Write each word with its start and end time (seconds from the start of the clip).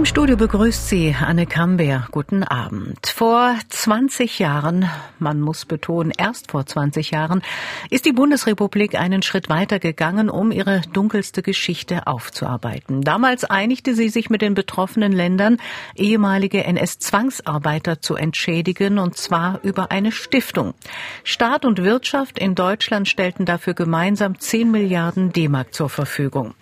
Im 0.00 0.06
Studio 0.06 0.38
begrüßt 0.38 0.88
Sie 0.88 1.14
Anne 1.20 1.44
Camber. 1.44 2.08
Guten 2.10 2.42
Abend. 2.42 3.06
Vor 3.06 3.54
20 3.68 4.38
Jahren, 4.38 4.88
man 5.18 5.42
muss 5.42 5.66
betonen, 5.66 6.10
erst 6.16 6.52
vor 6.52 6.64
20 6.64 7.10
Jahren, 7.10 7.42
ist 7.90 8.06
die 8.06 8.12
Bundesrepublik 8.12 8.94
einen 8.94 9.20
Schritt 9.20 9.50
weiter 9.50 9.78
gegangen, 9.78 10.30
um 10.30 10.52
ihre 10.52 10.80
dunkelste 10.94 11.42
Geschichte 11.42 12.06
aufzuarbeiten. 12.06 13.02
Damals 13.02 13.44
einigte 13.44 13.94
sie 13.94 14.08
sich 14.08 14.30
mit 14.30 14.40
den 14.40 14.54
betroffenen 14.54 15.12
Ländern, 15.12 15.58
ehemalige 15.94 16.64
NS-Zwangsarbeiter 16.64 18.00
zu 18.00 18.14
entschädigen, 18.14 18.98
und 18.98 19.18
zwar 19.18 19.60
über 19.64 19.90
eine 19.90 20.12
Stiftung. 20.12 20.72
Staat 21.24 21.66
und 21.66 21.84
Wirtschaft 21.84 22.38
in 22.38 22.54
Deutschland 22.54 23.06
stellten 23.06 23.44
dafür 23.44 23.74
gemeinsam 23.74 24.40
10 24.40 24.70
Milliarden 24.70 25.30
D-Mark 25.34 25.74
zur 25.74 25.90
Verfügung. 25.90 26.54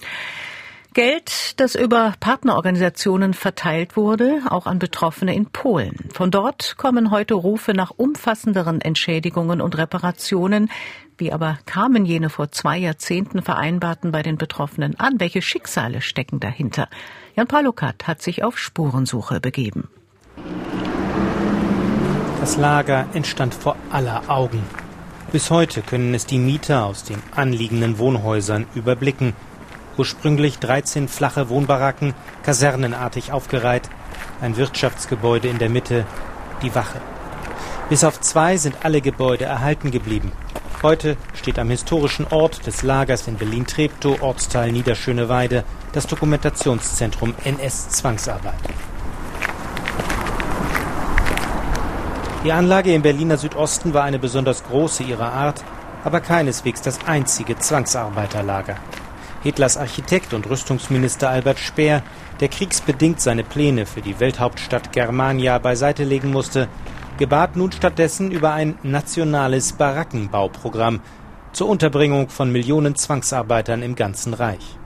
Geld, 0.99 1.61
das 1.61 1.77
über 1.77 2.15
Partnerorganisationen 2.19 3.33
verteilt 3.33 3.97
wurde, 3.97 4.41
auch 4.51 4.67
an 4.67 4.81
Betroffene 4.81 5.33
in 5.33 5.47
Polen. 5.47 5.95
Von 6.13 6.33
dort 6.33 6.75
kommen 6.77 7.13
heute 7.13 7.35
Rufe 7.35 7.73
nach 7.73 7.93
umfassenderen 7.97 8.81
Entschädigungen 8.81 9.61
und 9.61 9.79
Reparationen. 9.79 10.69
Wie 11.17 11.33
aber 11.33 11.61
kamen 11.67 12.05
jene 12.05 12.31
vor 12.31 12.51
zwei 12.51 12.79
Jahrzehnten 12.79 13.43
vereinbarten 13.43 14.11
bei 14.11 14.25
den 14.25 14.39
Betroffenen 14.39 14.99
an? 14.99 15.21
Welche 15.21 15.41
Schicksale 15.41 16.01
stecken 16.01 16.41
dahinter? 16.41 16.89
Jan 17.37 17.47
Palukat 17.47 18.09
hat 18.09 18.21
sich 18.21 18.43
auf 18.43 18.59
Spurensuche 18.59 19.39
begeben. 19.39 19.89
Das 22.41 22.57
Lager 22.57 23.07
entstand 23.15 23.55
vor 23.55 23.77
aller 23.93 24.29
Augen. 24.29 24.65
Bis 25.31 25.53
heute 25.53 25.83
können 25.83 26.13
es 26.15 26.27
die 26.27 26.39
Mieter 26.39 26.87
aus 26.87 27.05
den 27.05 27.23
anliegenden 27.37 27.99
Wohnhäusern 27.99 28.67
überblicken 28.75 29.35
ursprünglich 29.99 30.59
13 30.59 31.09
flache 31.09 31.49
Wohnbaracken, 31.49 32.15
kasernenartig 32.43 33.33
aufgereiht, 33.33 33.91
ein 34.41 34.57
Wirtschaftsgebäude 34.57 35.49
in 35.49 35.59
der 35.59 35.69
Mitte, 35.69 36.07
die 36.63 36.75
Wache. 36.75 37.01
Bis 37.89 38.05
auf 38.05 38.21
zwei 38.21 38.57
sind 38.57 38.85
alle 38.85 39.01
Gebäude 39.01 39.45
erhalten 39.45 39.91
geblieben. 39.91 40.33
Heute 40.83 41.17
steht 41.35 41.59
am 41.59 41.71
historischen 41.71 42.27
Ort 42.31 42.67
des 42.67 42.83
Lagers 42.83 43.27
in 43.27 43.37
Berlin-Treptow, 43.37 44.23
Ortsteil 44.23 44.71
Niederschöneweide, 44.71 45.65
das 45.93 46.07
Dokumentationszentrum 46.07 47.35
NS-Zwangsarbeit. 47.45 48.55
Die 52.45 52.53
Anlage 52.53 52.95
im 52.95 53.03
Berliner 53.03 53.37
Südosten 53.37 53.93
war 53.93 54.05
eine 54.05 54.21
besonders 54.21 54.63
große 54.63 55.03
ihrer 55.03 55.33
Art, 55.33 55.65
aber 56.05 56.21
keineswegs 56.21 56.81
das 56.81 57.01
einzige 57.07 57.59
Zwangsarbeiterlager. 57.59 58.77
Hitlers 59.43 59.77
Architekt 59.77 60.35
und 60.35 60.49
Rüstungsminister 60.49 61.31
Albert 61.31 61.59
Speer, 61.59 62.03
der 62.41 62.49
kriegsbedingt 62.49 63.21
seine 63.21 63.45
Pläne 63.45 63.87
für 63.87 64.01
die 64.01 64.19
Welthauptstadt 64.19 64.93
Germania 64.93 65.59
beiseite 65.59 66.05
legen 66.05 66.31
musste, 66.31 66.69
gebat 67.19 67.57
nun 67.57 67.73
stattdessen 67.73 68.31
über 68.31 68.53
ein 68.53 68.79
nationales 68.83 69.73
Barackenbauprogramm 69.73 71.01
zur 71.53 71.69
Unterbringung 71.69 72.29
von 72.29 72.51
Millionen 72.51 72.95
Zwangsarbeitern 72.95 73.83
im 73.83 73.95
ganzen 73.95 74.35
Reich. 74.35 74.77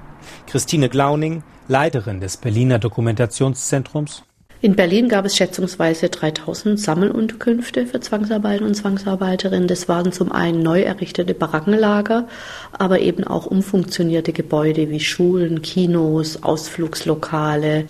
Christine 0.47 0.89
Glauning, 0.89 1.43
Leiterin 1.69 2.21
des 2.21 2.37
Berliner 2.37 2.79
Dokumentationszentrums, 2.79 4.25
in 4.63 4.77
Berlin 4.77 5.09
gab 5.09 5.25
es 5.25 5.37
schätzungsweise 5.37 6.09
3000 6.09 6.79
Sammelunterkünfte 6.79 7.85
für 7.85 7.99
Zwangsarbeiter 7.99 8.65
und 8.65 8.77
Zwangsarbeiterinnen. 8.77 9.67
Das 9.67 9.89
waren 9.89 10.13
zum 10.13 10.31
einen 10.31 10.63
neu 10.63 10.83
errichtete 10.83 11.35
Barackenlager, 11.35 12.29
aber 12.71 13.01
eben 13.01 13.25
auch 13.25 13.47
umfunktionierte 13.47 14.33
Gebäude 14.33 14.89
wie 14.89 15.01
Schulen, 15.01 15.63
Kinos, 15.63 16.45
Ausflugslokale. 16.45 17.87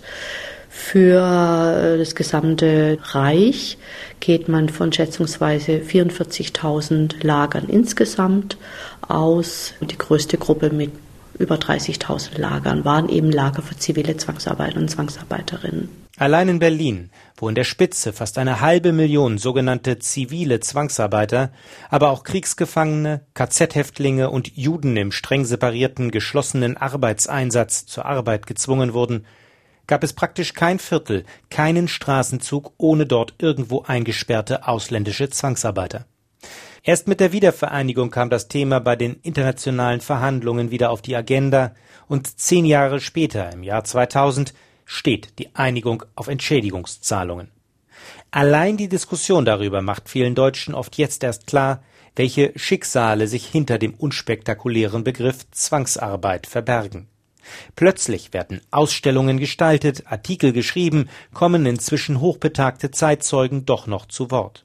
Für 0.71 1.99
das 1.99 2.15
gesamte 2.15 2.97
Reich 3.03 3.77
geht 4.21 4.49
man 4.49 4.71
von 4.71 4.91
schätzungsweise 4.91 5.73
44.000 5.73 7.23
Lagern 7.23 7.69
insgesamt 7.69 8.57
aus. 9.07 9.75
Die 9.83 9.99
größte 9.99 10.39
Gruppe 10.39 10.71
mit 10.71 10.93
über 11.39 11.57
30.000 11.57 12.41
Lagern 12.41 12.87
waren 12.87 13.11
eben 13.11 13.31
Lager 13.31 13.61
für 13.61 13.77
zivile 13.77 14.17
Zwangsarbeiter 14.17 14.79
und 14.79 14.91
Zwangsarbeiterinnen. 14.91 16.02
Allein 16.23 16.49
in 16.49 16.59
Berlin, 16.61 17.11
wo 17.37 17.49
in 17.49 17.57
der 17.57 17.65
Spitze 17.65 18.13
fast 18.13 18.39
eine 18.39 18.61
halbe 18.61 18.93
Million 18.93 19.39
sogenannte 19.39 19.99
zivile 19.99 20.61
Zwangsarbeiter, 20.61 21.51
aber 21.91 22.11
auch 22.11 22.23
Kriegsgefangene, 22.23 23.27
KZ-Häftlinge 23.35 24.31
und 24.31 24.57
Juden 24.57 24.97
im 24.97 25.11
streng 25.11 25.45
separierten 25.45 26.13
geschlossenen 26.13 26.77
Arbeitseinsatz 26.77 27.87
zur 27.87 28.07
Arbeit 28.07 28.47
gezwungen 28.47 28.95
wurden, 28.95 29.27
gab 29.89 30.05
es 30.05 30.13
praktisch 30.13 30.55
kein 30.55 30.79
Viertel, 30.79 31.25
keinen 31.51 31.89
Straßenzug 31.89 32.73
ohne 32.79 33.05
dort 33.05 33.35
irgendwo 33.39 33.83
eingesperrte 33.83 34.69
ausländische 34.69 35.29
Zwangsarbeiter. 35.29 36.07
Erst 36.85 37.09
mit 37.09 37.19
der 37.19 37.33
Wiedervereinigung 37.33 38.13
kam 38.13 38.31
das 38.31 38.47
Thema 38.47 38.79
bei 38.79 38.95
den 38.95 39.17
internationalen 39.25 40.01
Verhandlungen 40.01 40.71
wieder 40.71 40.91
auf 40.91 41.03
die 41.03 41.17
Agenda 41.17 41.75
und 42.07 42.39
zehn 42.39 42.65
Jahre 42.65 43.01
später, 43.01 43.53
im 43.53 43.65
Jahr 43.65 43.83
2000, 43.83 44.55
steht 44.85 45.39
die 45.39 45.55
Einigung 45.55 46.05
auf 46.15 46.29
Entschädigungszahlungen. 46.29 47.51
Allein 48.31 48.77
die 48.77 48.89
Diskussion 48.89 49.45
darüber 49.45 49.83
macht 49.83 50.09
vielen 50.09 50.35
Deutschen 50.35 50.75
oft 50.75 50.97
jetzt 50.97 51.23
erst 51.23 51.47
klar, 51.47 51.83
welche 52.17 52.53
Schicksale 52.57 53.27
sich 53.29 53.47
hinter 53.47 53.79
dem 53.79 53.95
unspektakulären 53.95 55.05
Begriff 55.05 55.51
Zwangsarbeit 55.51 56.47
verbergen. 56.47 57.09
Plötzlich 57.75 58.33
werden 58.33 58.61
Ausstellungen 58.71 59.39
gestaltet, 59.39 60.05
Artikel 60.07 60.53
geschrieben, 60.53 61.09
kommen 61.35 61.67
inzwischen 61.67 62.21
hochbetagte 62.21 62.91
Zeitzeugen 62.91 63.67
doch 63.67 63.87
noch 63.87 64.07
zu 64.07 64.31
Wort. 64.31 64.65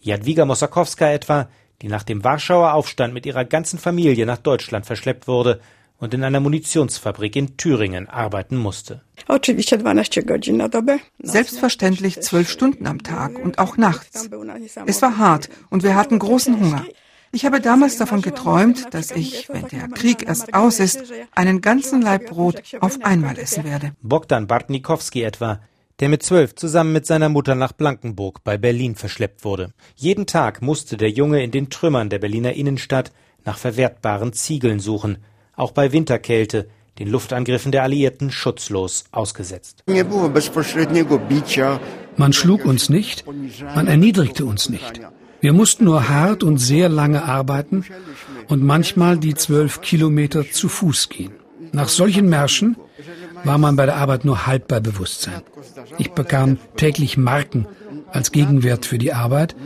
Jadwiga 0.00 0.44
Mossakowska 0.44 1.10
etwa, 1.10 1.48
die 1.82 1.88
nach 1.88 2.02
dem 2.02 2.22
Warschauer 2.22 2.74
Aufstand 2.74 3.14
mit 3.14 3.26
ihrer 3.26 3.44
ganzen 3.44 3.78
Familie 3.78 4.26
nach 4.26 4.38
Deutschland 4.38 4.86
verschleppt 4.86 5.26
wurde 5.26 5.60
und 5.98 6.14
in 6.14 6.24
einer 6.24 6.40
Munitionsfabrik 6.40 7.36
in 7.36 7.56
Thüringen 7.56 8.08
arbeiten 8.08 8.56
musste. 8.56 9.02
Selbstverständlich 11.22 12.20
zwölf 12.20 12.50
Stunden 12.50 12.86
am 12.86 13.02
Tag 13.02 13.38
und 13.38 13.58
auch 13.58 13.76
nachts. 13.76 14.28
Es 14.86 15.02
war 15.02 15.18
hart 15.18 15.48
und 15.70 15.82
wir 15.82 15.94
hatten 15.94 16.18
großen 16.18 16.60
Hunger. 16.60 16.84
Ich 17.32 17.44
habe 17.44 17.60
damals 17.60 17.96
davon 17.96 18.22
geträumt, 18.22 18.94
dass 18.94 19.10
ich, 19.10 19.48
wenn 19.48 19.66
der 19.66 19.88
Krieg 19.88 20.28
erst 20.28 20.54
aus 20.54 20.78
ist, 20.78 21.12
einen 21.34 21.60
ganzen 21.60 22.00
Laib 22.00 22.26
Brot 22.26 22.62
auf 22.80 22.98
einmal 23.02 23.36
essen 23.38 23.64
werde. 23.64 23.92
Bogdan 24.02 24.46
Bartnikowski 24.46 25.24
etwa, 25.24 25.58
der 25.98 26.08
mit 26.10 26.22
zwölf 26.22 26.54
zusammen 26.54 26.92
mit 26.92 27.06
seiner 27.06 27.28
Mutter 27.28 27.56
nach 27.56 27.72
Blankenburg 27.72 28.44
bei 28.44 28.56
Berlin 28.56 28.94
verschleppt 28.94 29.44
wurde. 29.44 29.72
Jeden 29.96 30.26
Tag 30.26 30.62
musste 30.62 30.96
der 30.96 31.10
Junge 31.10 31.42
in 31.42 31.50
den 31.50 31.70
Trümmern 31.70 32.08
der 32.08 32.20
Berliner 32.20 32.52
Innenstadt 32.52 33.10
nach 33.44 33.58
verwertbaren 33.58 34.32
Ziegeln 34.32 34.78
suchen, 34.78 35.18
auch 35.56 35.72
bei 35.72 35.90
Winterkälte, 35.90 36.68
den 36.98 37.08
Luftangriffen 37.08 37.72
der 37.72 37.82
Alliierten 37.82 38.30
schutzlos 38.30 39.04
ausgesetzt. 39.10 39.82
Man 42.16 42.32
schlug 42.32 42.64
uns 42.64 42.88
nicht, 42.88 43.24
man 43.74 43.86
erniedrigte 43.86 44.44
uns 44.44 44.68
nicht. 44.68 45.00
Wir 45.40 45.52
mussten 45.52 45.84
nur 45.84 46.08
hart 46.08 46.42
und 46.42 46.58
sehr 46.58 46.88
lange 46.88 47.24
arbeiten 47.24 47.84
und 48.48 48.62
manchmal 48.62 49.18
die 49.18 49.34
zwölf 49.34 49.80
Kilometer 49.80 50.50
zu 50.50 50.68
Fuß 50.68 51.08
gehen. 51.08 51.32
Nach 51.72 51.88
solchen 51.88 52.28
Märschen 52.28 52.76
war 53.42 53.58
man 53.58 53.76
bei 53.76 53.84
der 53.84 53.96
Arbeit 53.96 54.24
nur 54.24 54.46
halb 54.46 54.68
bei 54.68 54.80
Bewusstsein. 54.80 55.42
Ich 55.98 56.12
bekam 56.12 56.58
täglich 56.76 57.16
Marken 57.16 57.66
als 58.10 58.32
Gegenwert 58.32 58.86
für 58.86 58.96
die 58.96 59.12
Arbeit, 59.12 59.56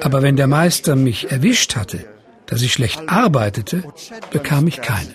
aber 0.00 0.22
wenn 0.22 0.36
der 0.36 0.46
Meister 0.46 0.96
mich 0.96 1.30
erwischt 1.30 1.76
hatte, 1.76 2.06
dass 2.50 2.62
ich 2.62 2.72
schlecht 2.72 3.00
arbeitete, 3.06 3.84
bekam 4.30 4.66
ich 4.66 4.80
keine. 4.82 5.14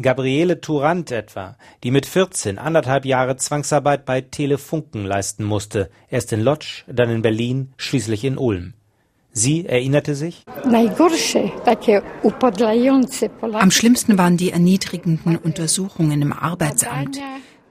Gabriele 0.00 0.60
Turant 0.60 1.10
etwa, 1.10 1.56
die 1.82 1.90
mit 1.90 2.04
14 2.04 2.58
anderthalb 2.58 3.06
Jahre 3.06 3.36
Zwangsarbeit 3.36 4.04
bei 4.04 4.20
Telefunken 4.20 5.04
leisten 5.04 5.44
musste, 5.44 5.90
erst 6.10 6.32
in 6.32 6.42
Lodz, 6.42 6.84
dann 6.86 7.08
in 7.08 7.22
Berlin, 7.22 7.72
schließlich 7.78 8.24
in 8.24 8.36
Ulm. 8.36 8.74
Sie 9.32 9.66
erinnerte 9.66 10.14
sich? 10.14 10.44
Am 13.52 13.70
schlimmsten 13.70 14.18
waren 14.18 14.36
die 14.36 14.50
erniedrigenden 14.50 15.36
Untersuchungen 15.36 16.22
im 16.22 16.32
Arbeitsamt. 16.32 17.18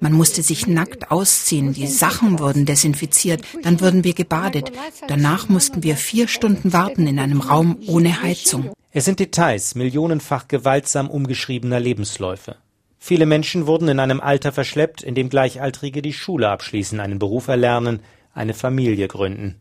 Man 0.06 0.14
musste 0.14 0.44
sich 0.44 0.68
nackt 0.68 1.10
ausziehen, 1.10 1.74
die 1.74 1.88
Sachen 1.88 2.38
wurden 2.38 2.68
desinfiziert, 2.68 3.42
dann 3.64 3.82
wurden 3.82 4.04
wir 4.04 4.14
gebadet. 4.14 4.72
Danach 5.08 5.50
mussten 5.50 5.82
wir 5.82 5.96
vier 5.96 6.28
Stunden 6.28 6.74
warten 6.74 7.08
in 7.08 7.18
einem 7.18 7.42
Raum 7.42 7.80
ohne 7.88 8.22
Heizung. 8.22 8.70
Es 8.92 9.06
sind 9.06 9.20
Details 9.20 9.74
millionenfach 9.74 10.48
gewaltsam 10.48 11.10
umgeschriebener 11.10 11.80
Lebensläufe. 11.80 12.58
Viele 13.00 13.26
Menschen 13.26 13.66
wurden 13.66 13.88
in 13.88 14.00
einem 14.00 14.22
Alter 14.22 14.52
verschleppt, 14.52 15.02
in 15.02 15.16
dem 15.16 15.30
Gleichaltrige 15.30 16.04
die 16.04 16.14
Schule 16.14 16.50
abschließen, 16.50 17.00
einen 17.00 17.18
Beruf 17.18 17.48
erlernen, 17.48 18.02
eine 18.32 18.54
Familie 18.54 19.08
gründen. 19.08 19.56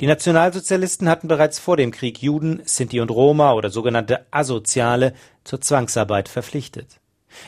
Die 0.00 0.06
Nationalsozialisten 0.06 1.08
hatten 1.08 1.26
bereits 1.26 1.58
vor 1.58 1.76
dem 1.76 1.90
Krieg 1.90 2.22
Juden, 2.22 2.62
Sinti 2.64 3.00
und 3.00 3.10
Roma 3.10 3.54
oder 3.54 3.70
sogenannte 3.70 4.24
Asoziale 4.30 5.14
zur 5.42 5.60
Zwangsarbeit 5.60 6.28
verpflichtet. 6.28 6.99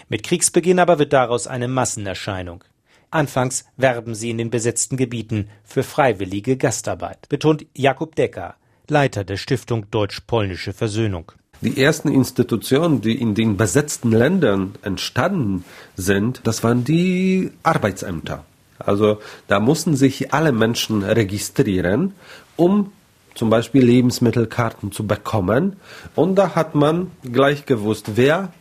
Mit 0.08 0.22
Kriegsbeginn 0.22 0.78
aber 0.78 0.98
wird 0.98 1.12
daraus 1.12 1.46
eine 1.46 1.68
Massenerscheinung. 1.68 2.64
Anfangs 3.10 3.66
werben 3.76 4.14
sie 4.14 4.30
in 4.30 4.38
den 4.38 4.50
besetzten 4.50 4.96
Gebieten 4.96 5.48
für 5.64 5.82
freiwillige 5.82 6.56
Gastarbeit, 6.56 7.28
betont 7.28 7.66
Jakub 7.76 8.16
Decker, 8.16 8.54
Leiter 8.88 9.24
der 9.24 9.36
Stiftung 9.36 9.90
Deutsch-Polnische 9.90 10.72
Versöhnung. 10.72 11.32
Die 11.60 11.80
ersten 11.80 12.08
Institutionen, 12.08 13.02
die 13.02 13.20
in 13.20 13.34
den 13.34 13.56
besetzten 13.56 14.10
Ländern 14.10 14.74
entstanden 14.82 15.64
sind, 15.94 16.40
das 16.44 16.64
waren 16.64 16.84
die 16.84 17.52
Arbeitsämter. 17.62 18.44
Also 18.78 19.20
da 19.46 19.60
mussten 19.60 19.94
sich 19.94 20.32
alle 20.32 20.50
Menschen 20.50 21.02
registrieren, 21.04 22.14
um 22.56 22.92
zum 23.34 23.50
Beispiel 23.50 23.84
Lebensmittelkarten 23.84 24.92
zu 24.92 25.06
bekommen. 25.06 25.76
Und 26.14 26.36
da 26.36 26.54
hat 26.54 26.74
man 26.74 27.10
gleich 27.22 27.66
gewusst, 27.66 28.12
wer 28.16 28.52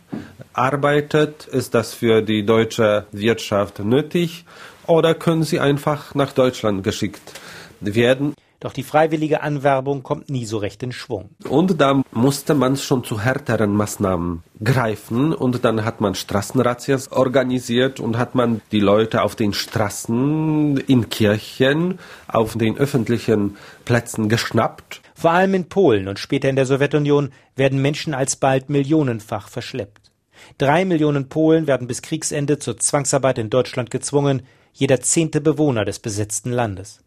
arbeitet, 0.52 1.46
ist 1.46 1.74
das 1.74 1.94
für 1.94 2.22
die 2.22 2.44
deutsche 2.44 3.06
Wirtschaft 3.12 3.78
nötig 3.80 4.44
oder 4.86 5.14
können 5.14 5.42
sie 5.42 5.60
einfach 5.60 6.14
nach 6.14 6.32
Deutschland 6.32 6.84
geschickt 6.84 7.32
werden. 7.80 8.34
Doch 8.62 8.72
die 8.72 8.84
freiwillige 8.84 9.42
Anwerbung 9.42 10.04
kommt 10.04 10.30
nie 10.30 10.46
so 10.46 10.58
recht 10.58 10.84
in 10.84 10.92
Schwung. 10.92 11.30
Und 11.48 11.80
da 11.80 12.00
musste 12.12 12.54
man 12.54 12.76
schon 12.76 13.02
zu 13.02 13.20
härteren 13.20 13.74
Maßnahmen 13.74 14.44
greifen 14.62 15.34
und 15.34 15.64
dann 15.64 15.84
hat 15.84 16.00
man 16.00 16.14
Straßenrazzias 16.14 17.10
organisiert 17.10 17.98
und 17.98 18.16
hat 18.16 18.36
man 18.36 18.60
die 18.70 18.78
Leute 18.78 19.22
auf 19.22 19.34
den 19.34 19.52
Straßen, 19.52 20.76
in 20.76 21.08
Kirchen, 21.10 21.98
auf 22.28 22.56
den 22.56 22.78
öffentlichen 22.78 23.56
Plätzen 23.84 24.28
geschnappt. 24.28 25.00
Vor 25.16 25.32
allem 25.32 25.54
in 25.54 25.68
Polen 25.68 26.06
und 26.06 26.20
später 26.20 26.48
in 26.48 26.54
der 26.54 26.66
Sowjetunion 26.66 27.32
werden 27.56 27.82
Menschen 27.82 28.14
alsbald 28.14 28.70
millionenfach 28.70 29.48
verschleppt. 29.48 30.12
Drei 30.58 30.84
Millionen 30.84 31.28
Polen 31.28 31.66
werden 31.66 31.88
bis 31.88 32.00
Kriegsende 32.00 32.60
zur 32.60 32.78
Zwangsarbeit 32.78 33.38
in 33.38 33.50
Deutschland 33.50 33.90
gezwungen, 33.90 34.42
jeder 34.72 35.00
zehnte 35.00 35.40
Bewohner 35.40 35.84
des 35.84 35.98
besetzten 35.98 36.52
Landes. 36.52 37.00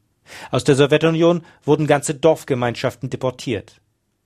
Aus 0.51 0.63
der 0.63 0.75
Sowjetunion 0.75 1.43
wurden 1.63 1.87
ganze 1.87 2.15
Dorfgemeinschaften 2.15 3.09
deportiert. 3.09 3.81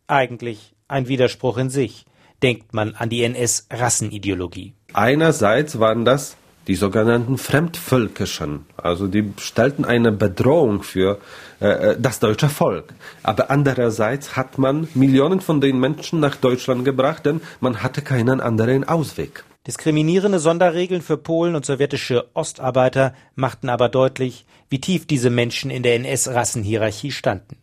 Eigentlich 0.08 0.74
ein 0.88 1.08
Widerspruch 1.08 1.58
in 1.58 1.70
sich, 1.70 2.06
denkt 2.42 2.74
man 2.74 2.96
an 2.96 3.10
die 3.10 3.24
NS-Rassenideologie. 3.24 4.74
Einerseits 4.94 5.80
waren 5.80 6.06
das 6.06 6.38
die 6.68 6.76
sogenannten 6.76 7.40
Fremdvölkischen, 7.40 8.66
also 8.78 9.08
die 9.08 9.34
stellten 9.40 9.86
eine 9.86 10.12
Bedrohung 10.12 10.84
für 10.84 11.18
äh, 11.60 11.68
äh, 11.68 11.98
das 12.00 12.20
deutsche 12.20 12.48
Volk. 12.48 12.94
Aber 13.24 13.50
andererseits 13.50 14.36
hat 14.36 14.60
man 14.60 14.88
Millionen 14.94 15.42
von 15.42 15.62
den 15.62 15.80
Menschen 15.80 16.20
nach 16.20 16.36
Deutschland 16.36 16.86
gebracht, 16.86 17.26
denn 17.26 17.42
man 17.60 17.82
hatte 17.82 18.04
keinen 18.04 18.40
anderen 18.40 18.84
Ausweg. 18.88 19.44
Diskriminierende 19.68 20.40
Sonderregeln 20.40 21.02
für 21.02 21.18
Polen 21.18 21.56
und 21.56 21.66
sowjetische 21.66 22.30
Ostarbeiter 22.34 23.14
machten 23.36 23.70
aber 23.70 23.90
deutlich, 23.90 24.46
wie 24.70 24.80
tief 24.80 25.06
diese 25.06 25.30
Menschen 25.30 25.70
in 25.70 25.84
der 25.84 25.96
NS-Rassenhierarchie 25.96 27.12
standen. 27.12 27.58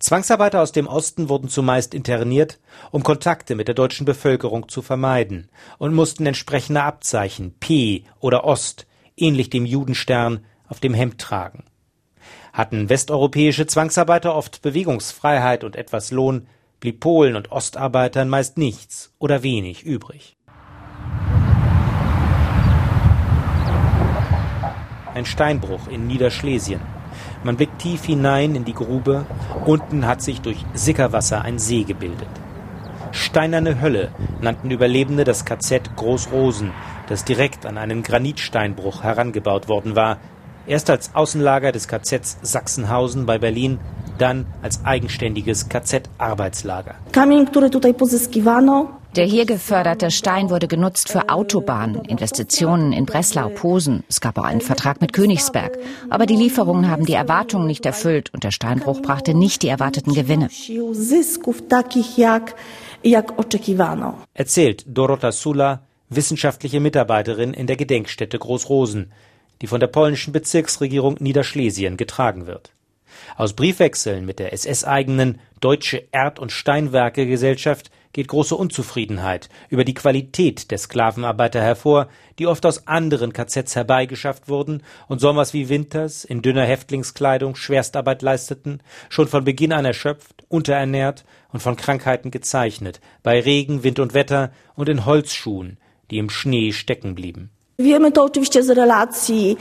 Zwangsarbeiter 0.00 0.60
aus 0.60 0.72
dem 0.72 0.88
Osten 0.88 1.28
wurden 1.28 1.48
zumeist 1.48 1.94
interniert, 1.94 2.58
um 2.90 3.04
Kontakte 3.04 3.54
mit 3.54 3.68
der 3.68 3.76
deutschen 3.76 4.04
Bevölkerung 4.04 4.68
zu 4.68 4.82
vermeiden 4.82 5.48
und 5.78 5.94
mussten 5.94 6.26
entsprechende 6.26 6.82
Abzeichen 6.82 7.54
P 7.60 8.04
oder 8.18 8.44
Ost, 8.44 8.86
ähnlich 9.16 9.50
dem 9.50 9.64
Judenstern, 9.64 10.44
auf 10.66 10.80
dem 10.80 10.94
Hemd 10.94 11.20
tragen. 11.20 11.64
Hatten 12.52 12.88
westeuropäische 12.88 13.66
Zwangsarbeiter 13.66 14.34
oft 14.34 14.62
Bewegungsfreiheit 14.62 15.62
und 15.62 15.76
etwas 15.76 16.10
Lohn, 16.10 16.48
blieb 16.80 16.98
Polen 17.00 17.36
und 17.36 17.52
Ostarbeitern 17.52 18.28
meist 18.28 18.58
nichts 18.58 19.14
oder 19.18 19.42
wenig 19.42 19.84
übrig. 19.84 20.37
Ein 25.18 25.26
Steinbruch 25.26 25.88
in 25.88 26.06
Niederschlesien. 26.06 26.80
Man 27.44 27.56
blickt 27.56 27.78
tief 27.80 28.04
hinein 28.04 28.54
in 28.54 28.64
die 28.64 28.74
Grube. 28.74 29.26
Unten 29.66 30.06
hat 30.06 30.22
sich 30.22 30.40
durch 30.40 30.64
Sickerwasser 30.74 31.42
ein 31.42 31.58
See 31.58 31.84
gebildet. 31.84 32.28
Steinerne 33.10 33.80
Hölle 33.80 34.10
nannten 34.40 34.70
Überlebende 34.70 35.24
das 35.24 35.44
KZ 35.44 35.96
Großrosen, 35.96 36.72
das 37.08 37.24
direkt 37.24 37.66
an 37.66 37.78
einen 37.78 38.02
Granitsteinbruch 38.02 39.02
herangebaut 39.02 39.68
worden 39.68 39.96
war. 39.96 40.18
Erst 40.66 40.90
als 40.90 41.14
Außenlager 41.14 41.72
des 41.72 41.88
KZs 41.88 42.38
Sachsenhausen 42.42 43.24
bei 43.24 43.38
Berlin, 43.38 43.78
dann 44.18 44.46
als 44.62 44.84
eigenständiges 44.84 45.68
KZ-Arbeitslager. 45.68 46.96
Kamień, 47.12 47.46
który 47.46 47.70
tutaj 47.70 47.94
pozyskiwano, 47.94 48.97
der 49.16 49.24
hier 49.24 49.46
geförderte 49.46 50.10
Stein 50.10 50.50
wurde 50.50 50.68
genutzt 50.68 51.08
für 51.08 51.28
Autobahnen, 51.28 52.04
Investitionen 52.04 52.92
in 52.92 53.06
Breslau, 53.06 53.48
Posen. 53.48 54.04
Es 54.08 54.20
gab 54.20 54.38
auch 54.38 54.44
einen 54.44 54.60
Vertrag 54.60 55.00
mit 55.00 55.12
Königsberg. 55.12 55.78
Aber 56.10 56.26
die 56.26 56.36
Lieferungen 56.36 56.90
haben 56.90 57.06
die 57.06 57.14
Erwartungen 57.14 57.66
nicht 57.66 57.86
erfüllt 57.86 58.32
und 58.34 58.44
der 58.44 58.50
Steinbruch 58.50 59.00
brachte 59.00 59.34
nicht 59.34 59.62
die 59.62 59.68
erwarteten 59.68 60.14
Gewinne. 60.14 60.48
Erzählt 64.34 64.84
Dorota 64.86 65.32
Sula, 65.32 65.82
wissenschaftliche 66.10 66.80
Mitarbeiterin 66.80 67.54
in 67.54 67.66
der 67.66 67.76
Gedenkstätte 67.76 68.38
Großrosen, 68.38 69.12
die 69.60 69.66
von 69.66 69.80
der 69.80 69.88
polnischen 69.88 70.32
Bezirksregierung 70.32 71.16
Niederschlesien 71.18 71.96
getragen 71.96 72.46
wird. 72.46 72.72
Aus 73.36 73.54
Briefwechseln 73.54 74.24
mit 74.24 74.38
der 74.38 74.52
SS-eigenen 74.52 75.40
Deutsche 75.60 76.04
Erd- 76.12 76.38
und 76.38 76.52
Steinwerke 76.52 77.26
Gesellschaft 77.26 77.90
geht 78.18 78.26
große 78.26 78.56
Unzufriedenheit 78.56 79.48
über 79.68 79.84
die 79.84 79.94
Qualität 79.94 80.72
der 80.72 80.78
Sklavenarbeiter 80.78 81.60
hervor, 81.60 82.08
die 82.40 82.48
oft 82.48 82.66
aus 82.66 82.88
anderen 82.88 83.32
KZs 83.32 83.76
herbeigeschafft 83.76 84.48
wurden 84.48 84.82
und 85.06 85.20
sommers 85.20 85.54
wie 85.54 85.68
winters 85.68 86.24
in 86.24 86.42
dünner 86.42 86.64
Häftlingskleidung 86.64 87.54
Schwerstarbeit 87.54 88.22
leisteten, 88.22 88.80
schon 89.08 89.28
von 89.28 89.44
Beginn 89.44 89.72
an 89.72 89.84
erschöpft, 89.84 90.42
unterernährt 90.48 91.24
und 91.52 91.60
von 91.60 91.76
Krankheiten 91.76 92.32
gezeichnet, 92.32 93.00
bei 93.22 93.38
Regen, 93.38 93.84
Wind 93.84 94.00
und 94.00 94.14
Wetter 94.14 94.50
und 94.74 94.88
in 94.88 95.06
Holzschuhen, 95.06 95.78
die 96.10 96.18
im 96.18 96.28
Schnee 96.28 96.72
stecken 96.72 97.14
blieben. 97.14 97.50
Wiemy 97.76 98.10
to 98.10 98.24
oczywiście 98.24 98.64
z 98.64 98.70
relacji 98.70 99.56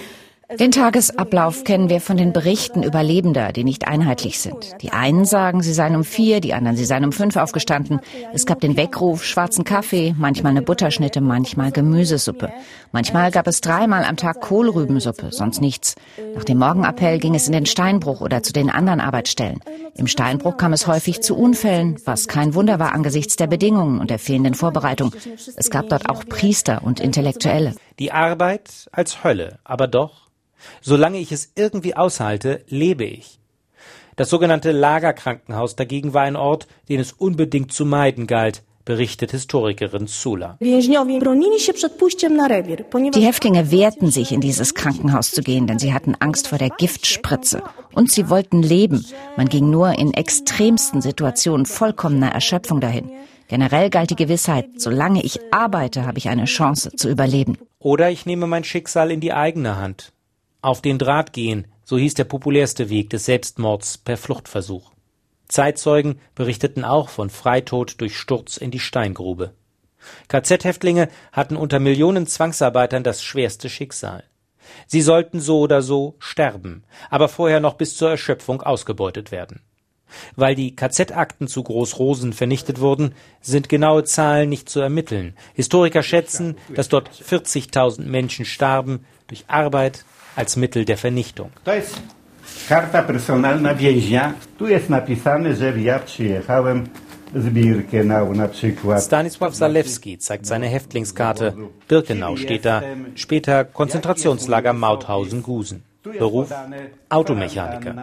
den 0.50 0.72
Tagesablauf 0.72 1.66
kennen 1.66 1.90
wir 1.90 2.00
von 2.00 2.16
den 2.16 2.32
Berichten 2.32 2.82
Überlebender, 2.82 3.52
die 3.52 3.66
nicht 3.66 3.86
einheitlich 3.86 4.40
sind. 4.40 4.81
Die 4.81 4.92
einen 4.92 5.26
sagen, 5.26 5.62
sie 5.62 5.74
seien 5.74 5.94
um 5.94 6.06
vier, 6.06 6.40
die 6.40 6.54
anderen, 6.54 6.78
sie 6.78 6.86
seien 6.86 7.04
um 7.04 7.12
fünf 7.12 7.36
aufgestanden. 7.36 8.00
Es 8.33 8.45
gab 8.45 8.62
den 8.62 8.78
Weckruf, 8.78 9.26
schwarzen 9.26 9.66
Kaffee, 9.66 10.16
manchmal 10.18 10.52
eine 10.52 10.62
Butterschnitte, 10.62 11.19
manchmal 11.19 11.74
Gemüsesuppe. 11.74 12.54
Manchmal 12.94 13.31
gab 13.31 13.45
es 13.48 13.60
dreimal 13.60 14.06
am 14.06 14.16
Tag 14.16 14.40
Kohlrübensuppe, 14.40 15.33
sonst 15.33 15.60
nichts. 15.60 15.95
Nach 16.33 16.45
dem 16.45 16.60
Morgenappell 16.60 17.19
ging 17.19 17.36
es 17.36 17.48
in 17.48 17.54
den 17.54 17.66
Steinbruch 17.66 18.21
oder 18.21 18.42
zu 18.42 18.54
den 18.54 18.69
anderen 18.69 19.02
Arbeitsstellen. 19.02 19.60
Im 19.95 20.07
Steinbruch 20.07 20.56
kam 20.56 20.71
es 20.71 20.88
häufig 20.88 21.21
zu 21.21 21.36
Unfällen, 21.36 21.98
was 22.06 22.30
kein 22.30 22.54
Wunder 22.54 22.80
war 22.80 22.94
angesichts 22.94 23.36
der 23.36 23.48
Bedingungen 23.48 24.00
und 24.00 24.10
der 24.10 24.19
fehlenden 24.19 24.54
Vorbereitung. 24.54 25.14
Es 25.57 25.69
gab 25.69 25.90
dort 25.90 26.10
auch 26.10 26.24
Priester 26.26 26.83
und 26.83 27.02
Intellektuelle. 27.02 27.76
Die 28.00 28.14
Arbeit 28.14 28.88
als 28.94 29.26
Hölle, 29.26 29.60
aber 29.66 29.88
doch 29.88 30.28
Solange 30.81 31.19
ich 31.19 31.31
es 31.31 31.52
irgendwie 31.56 31.95
aushalte, 31.95 32.64
lebe 32.68 33.06
ich. 33.06 33.40
Das 34.16 34.30
sogenannte 34.30 34.71
Lagerkrankenhaus 34.71 35.76
dagegen 35.76 36.14
war 36.14 36.24
ein 36.24 36.36
Ort, 36.36 36.68
den 36.90 37.00
es 37.00 37.14
unbedingt 37.14 37.71
zu 37.71 37.86
meiden 37.86 38.26
galt, 38.26 38.64
berichtet 38.88 39.31
Historikerin 39.31 40.07
Sula. 40.07 40.57
Die 40.59 40.74
Häftlinge 43.21 43.71
wehrten 43.71 44.09
sich, 44.09 44.31
in 44.31 44.42
dieses 44.42 44.74
Krankenhaus 44.74 45.31
zu 45.31 45.44
gehen, 45.44 45.68
denn 45.68 45.78
sie 45.78 45.94
hatten 45.94 46.16
Angst 46.19 46.47
vor 46.47 46.57
der 46.57 46.69
Giftspritze. 46.69 47.62
Und 47.94 48.12
sie 48.12 48.30
wollten 48.30 48.64
leben. 48.64 49.06
Man 49.36 49.50
ging 49.50 49.69
nur 49.69 49.92
in 50.00 50.14
extremsten 50.14 51.02
Situationen 51.02 51.66
vollkommener 51.66 52.31
Erschöpfung 52.31 52.80
dahin. 52.80 53.12
Generell 53.50 53.90
galt 53.90 54.09
die 54.09 54.16
Gewissheit, 54.16 54.68
solange 54.78 55.21
ich 55.24 55.40
arbeite, 55.52 56.06
habe 56.06 56.18
ich 56.18 56.30
eine 56.30 56.45
Chance 56.45 56.92
zu 56.95 57.09
überleben. 57.09 57.57
Oder 57.80 58.09
ich 58.09 58.26
nehme 58.26 58.47
mein 58.47 58.64
Schicksal 58.64 59.12
in 59.12 59.19
die 59.19 59.33
eigene 59.33 59.78
Hand. 59.78 60.12
Auf 60.61 60.81
den 60.81 60.97
Draht 60.97 61.33
gehen, 61.33 61.68
so 61.83 61.97
hieß 61.97 62.16
der 62.16 62.23
populärste 62.23 62.90
Weg 62.90 63.09
des 63.11 63.26
Selbstmords 63.26 63.97
per 63.99 64.18
Fluchtversuch. 64.18 64.92
Zeitzeugen 65.47 66.19
berichteten 66.35 66.83
auch 66.83 67.09
von 67.09 67.30
Freitod 67.30 68.02
durch 68.02 68.18
Sturz 68.18 68.57
in 68.57 68.71
die 68.71 68.80
Steingrube. 68.80 69.54
KZ-Häftlinge 70.28 71.09
hatten 71.31 71.56
unter 71.56 71.80
Millionen 71.80 72.28
Zwangsarbeitern 72.28 73.04
das 73.04 73.23
schwerste 73.23 73.69
Schicksal. 73.69 74.23
Sie 74.85 75.02
sollten 75.02 75.40
so 75.40 75.59
oder 75.59 75.81
so 75.81 76.16
sterben, 76.19 76.83
aber 77.09 77.30
vorher 77.30 77.59
noch 77.59 77.76
bis 77.76 77.95
zur 77.95 78.09
Erschöpfung 78.09 78.61
ausgebeutet 78.61 79.31
werden. 79.31 79.61
Weil 80.35 80.56
die 80.56 80.76
KZ-Akten 80.76 81.47
zu 81.47 81.64
Großrosen 81.64 82.33
vernichtet 82.33 82.80
wurden, 82.80 83.14
sind 83.42 83.69
genaue 83.69 84.04
Zahlen 84.06 84.49
nicht 84.49 84.69
zu 84.69 84.80
ermitteln. 84.80 85.35
Historiker 85.54 86.04
schätzen, 86.04 86.57
dass 86.73 86.90
dort 86.90 87.09
40.000 87.09 88.04
Menschen 88.04 88.45
starben 88.45 89.06
durch 89.28 89.45
Arbeit, 89.47 90.06
als 90.38 90.56
Mittel 90.56 90.86
der 90.86 90.98
Vernichtung. 90.98 91.52
Karta 92.70 93.04
personalna 93.04 93.76
więźnia. 93.76 94.34
Tu 94.58 94.68
jest 94.68 94.90
napisane, 94.90 95.56
że 95.56 95.80
ja 95.80 96.00
przyjechałem. 96.00 96.88
Stanisław 98.98 99.56
Zalewski 99.56 100.18
zeigt 100.20 100.48
seine 100.48 100.70
Häftlingskarte. 100.70 101.54
Birkenau 101.90 102.38
steht 102.38 102.64
da, 102.66 102.82
später 103.16 103.66
Konzentrationslager 103.74 104.74
Mauthausen-Gusen. 104.74 105.82
Beruf 106.20 106.54
Automechaniker. 107.10 107.94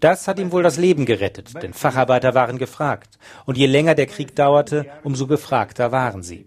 Das 0.00 0.28
hat 0.28 0.38
ihm 0.38 0.52
wohl 0.52 0.62
das 0.62 0.76
Leben 0.76 1.06
gerettet, 1.06 1.62
denn 1.62 1.72
Facharbeiter 1.72 2.34
waren 2.34 2.58
gefragt. 2.58 3.18
Und 3.46 3.56
je 3.56 3.66
länger 3.66 3.94
der 3.94 4.06
Krieg 4.06 4.36
dauerte, 4.36 4.84
umso 5.04 5.26
gefragter 5.26 5.90
waren 5.90 6.22
sie. 6.22 6.44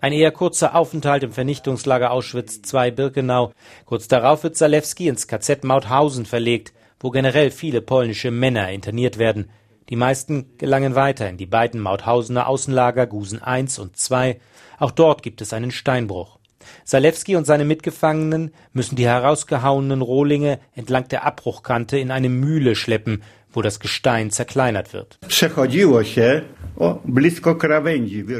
Ein 0.00 0.12
eher 0.12 0.30
kurzer 0.30 0.74
Aufenthalt 0.74 1.22
im 1.22 1.32
Vernichtungslager 1.32 2.10
Auschwitz 2.10 2.60
II 2.72 2.90
Birkenau. 2.90 3.52
Kurz 3.84 4.08
darauf 4.08 4.42
wird 4.44 4.56
Zalewski 4.56 5.08
ins 5.08 5.26
KZ 5.26 5.64
Mauthausen 5.64 6.26
verlegt, 6.26 6.72
wo 7.00 7.10
generell 7.10 7.50
viele 7.50 7.80
polnische 7.80 8.30
Männer 8.30 8.70
interniert 8.70 9.18
werden. 9.18 9.50
Die 9.88 9.96
meisten 9.96 10.56
gelangen 10.58 10.94
weiter 10.94 11.28
in 11.28 11.36
die 11.36 11.46
beiden 11.46 11.80
Mauthausener 11.80 12.48
Außenlager 12.48 13.06
Gusen 13.06 13.40
I 13.46 13.66
und 13.78 13.92
II. 14.10 14.40
Auch 14.78 14.90
dort 14.90 15.22
gibt 15.22 15.40
es 15.40 15.52
einen 15.52 15.70
Steinbruch. 15.70 16.38
Salewski 16.84 17.36
und 17.36 17.44
seine 17.44 17.64
Mitgefangenen 17.64 18.52
müssen 18.72 18.96
die 18.96 19.06
herausgehauenen 19.06 20.00
Rohlinge 20.00 20.60
entlang 20.74 21.08
der 21.08 21.24
Abbruchkante 21.24 21.98
in 21.98 22.10
eine 22.10 22.28
Mühle 22.28 22.74
schleppen, 22.74 23.22
wo 23.52 23.62
das 23.62 23.80
Gestein 23.80 24.30
zerkleinert 24.30 24.92
wird. 24.92 25.18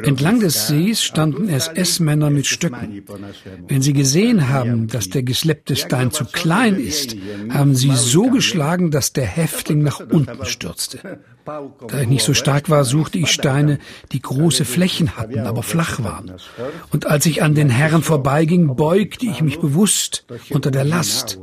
Entlang 0.03 0.39
des 0.39 0.67
Sees 0.67 1.01
standen 1.03 1.47
SS-Männer 1.47 2.29
mit 2.29 2.45
Stöcken. 2.45 3.03
Wenn 3.67 3.81
sie 3.81 3.93
gesehen 3.93 4.49
haben, 4.49 4.87
dass 4.87 5.09
der 5.09 5.23
geschleppte 5.23 5.75
Stein 5.75 6.11
zu 6.11 6.25
klein 6.25 6.75
ist, 6.75 7.15
haben 7.49 7.75
sie 7.75 7.91
so 7.95 8.29
geschlagen, 8.29 8.91
dass 8.91 9.13
der 9.13 9.25
Häftling 9.25 9.81
nach 9.81 9.99
unten 9.99 10.45
stürzte. 10.45 11.19
Da 11.45 12.01
ich 12.01 12.07
nicht 12.07 12.23
so 12.23 12.33
stark 12.33 12.69
war, 12.69 12.83
suchte 12.83 13.17
ich 13.17 13.31
Steine, 13.31 13.79
die 14.11 14.21
große 14.21 14.65
Flächen 14.65 15.15
hatten, 15.17 15.39
aber 15.39 15.63
flach 15.63 16.03
waren. 16.03 16.33
Und 16.91 17.07
als 17.07 17.25
ich 17.25 17.43
an 17.43 17.55
den 17.55 17.69
Herren 17.69 18.01
vorbeiging, 18.01 18.75
beugte 18.75 19.25
ich 19.25 19.41
mich 19.41 19.59
bewusst 19.59 20.25
unter 20.49 20.71
der 20.71 20.83
Last. 20.83 21.39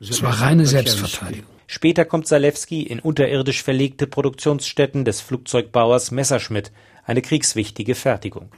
Es 0.00 0.22
war 0.22 0.40
reine 0.40 0.66
Selbstverteidigung. 0.66 1.51
Später 1.74 2.04
kommt 2.04 2.26
Salewski 2.26 2.82
in 2.82 3.00
unterirdisch 3.00 3.62
verlegte 3.62 4.06
Produktionsstätten 4.06 5.06
des 5.06 5.22
Flugzeugbauers 5.22 6.10
Messerschmitt, 6.10 6.70
eine 7.06 7.22
kriegswichtige 7.22 7.94
Fertigung. 7.94 8.50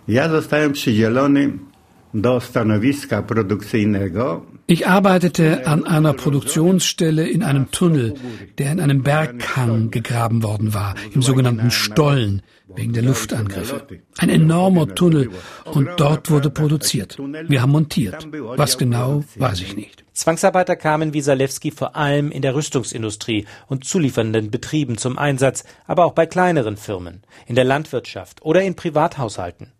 Ich 4.66 4.86
arbeitete 4.88 5.66
an 5.68 5.86
einer 5.86 6.12
Produktionsstelle 6.14 7.28
in 7.28 7.44
einem 7.44 7.70
Tunnel, 7.70 8.14
der 8.58 8.72
in 8.72 8.80
einem 8.80 9.04
Berghang 9.04 9.92
gegraben 9.92 10.42
worden 10.42 10.74
war, 10.74 10.96
im 11.12 11.22
sogenannten 11.22 11.70
Stollen, 11.70 12.42
wegen 12.74 12.94
der 12.94 13.04
Luftangriffe. 13.04 13.86
Ein 14.18 14.28
enormer 14.28 14.92
Tunnel 14.92 15.30
und 15.66 15.88
dort 15.98 16.32
wurde 16.32 16.50
produziert. 16.50 17.16
Wir 17.46 17.62
haben 17.62 17.70
montiert. 17.70 18.26
Was 18.56 18.76
genau, 18.76 19.22
weiß 19.36 19.60
ich 19.60 19.76
nicht. 19.76 20.03
Zwangsarbeiter 20.14 20.76
kamen 20.76 21.12
wie 21.12 21.20
Salewski 21.20 21.72
vor 21.72 21.96
allem 21.96 22.30
in 22.30 22.40
der 22.40 22.54
Rüstungsindustrie 22.54 23.46
und 23.66 23.84
zuliefernden 23.84 24.50
Betrieben 24.50 24.96
zum 24.96 25.18
Einsatz, 25.18 25.64
aber 25.86 26.04
auch 26.04 26.12
bei 26.12 26.24
kleineren 26.24 26.76
Firmen, 26.76 27.22
in 27.46 27.56
der 27.56 27.64
Landwirtschaft 27.64 28.40
oder 28.42 28.62
in 28.62 28.76
Privathaushalten. 28.76 29.72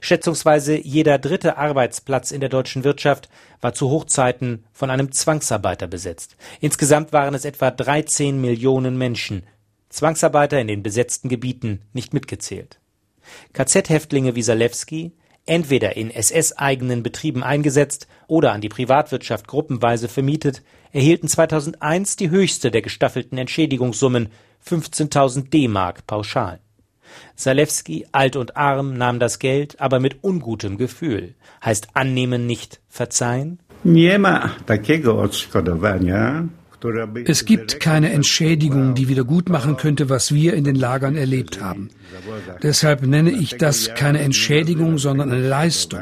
Schätzungsweise 0.00 0.76
jeder 0.76 1.18
dritte 1.18 1.56
Arbeitsplatz 1.56 2.32
in 2.32 2.40
der 2.40 2.48
deutschen 2.48 2.82
Wirtschaft 2.82 3.28
war 3.60 3.74
zu 3.74 3.88
Hochzeiten 3.88 4.64
von 4.72 4.90
einem 4.90 5.12
Zwangsarbeiter 5.12 5.86
besetzt. 5.86 6.36
Insgesamt 6.60 7.12
waren 7.12 7.34
es 7.34 7.44
etwa 7.44 7.70
13 7.70 8.40
Millionen 8.40 8.98
Menschen, 8.98 9.44
Zwangsarbeiter 9.88 10.60
in 10.60 10.66
den 10.66 10.82
besetzten 10.82 11.28
Gebieten 11.28 11.82
nicht 11.92 12.12
mitgezählt. 12.12 12.80
KZ-Häftlinge 13.52 14.34
wie 14.34 14.42
Salewski, 14.42 15.12
entweder 15.46 15.96
in 15.96 16.10
SS-eigenen 16.10 17.02
Betrieben 17.02 17.42
eingesetzt 17.42 18.06
oder 18.26 18.52
an 18.52 18.60
die 18.60 18.68
Privatwirtschaft 18.68 19.46
gruppenweise 19.48 20.08
vermietet, 20.08 20.62
erhielten 20.92 21.28
2001 21.28 22.16
die 22.16 22.30
höchste 22.30 22.70
der 22.70 22.82
gestaffelten 22.82 23.38
Entschädigungssummen, 23.38 24.28
15.000 24.68 25.50
D-Mark 25.50 26.06
pauschal. 26.06 26.60
Salewski, 27.36 28.06
alt 28.12 28.36
und 28.36 28.56
arm, 28.56 28.94
nahm 28.94 29.18
das 29.20 29.38
Geld, 29.38 29.80
aber 29.80 30.00
mit 30.00 30.24
ungutem 30.24 30.76
Gefühl. 30.76 31.34
Heißt 31.64 31.88
annehmen 31.94 32.46
nicht 32.46 32.80
verzeihen? 32.88 33.60
Nie 33.84 34.18
ma 34.18 34.50
takiego 34.66 35.22
odszkodowania, 35.22 36.48
es 37.24 37.44
gibt 37.44 37.80
keine 37.80 38.12
Entschädigung, 38.12 38.94
die 38.94 39.08
wieder 39.08 39.24
gut 39.24 39.48
machen 39.48 39.76
könnte, 39.76 40.08
was 40.08 40.32
wir 40.32 40.54
in 40.54 40.64
den 40.64 40.76
Lagern 40.76 41.16
erlebt 41.16 41.60
haben. 41.60 41.90
Deshalb 42.62 43.06
nenne 43.06 43.30
ich 43.30 43.56
das 43.56 43.94
keine 43.94 44.20
Entschädigung, 44.20 44.98
sondern 44.98 45.30
eine 45.32 45.46
Leistung. 45.48 46.00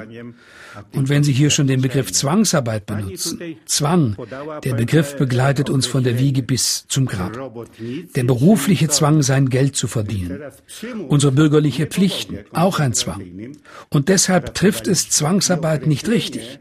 Und 0.93 1.09
wenn 1.09 1.23
Sie 1.23 1.33
hier 1.33 1.51
schon 1.51 1.67
den 1.67 1.83
Begriff 1.83 2.13
Zwangsarbeit 2.13 2.87
benutzen, 2.87 3.41
Zwang, 3.65 4.17
der 4.65 4.75
Begriff 4.75 5.17
begleitet 5.17 5.71
uns 5.71 5.87
von 5.87 6.05
der 6.05 6.19
Wiege 6.19 6.43
bis 6.43 6.87
zum 6.89 7.07
Grab. 7.07 7.39
Der 8.15 8.25
berufliche 8.25 8.89
Zwang, 8.89 9.23
sein 9.23 9.49
Geld 9.49 9.77
zu 9.77 9.87
verdienen. 9.87 10.41
Unsere 11.09 11.33
bürgerliche 11.33 11.87
Pflichten, 11.87 12.41
auch 12.53 12.81
ein 12.81 12.93
Zwang. 12.93 13.23
Und 13.91 14.09
deshalb 14.09 14.55
trifft 14.55 14.89
es 14.89 15.11
Zwangsarbeit 15.11 15.87
nicht 15.87 16.09
richtig. 16.09 16.59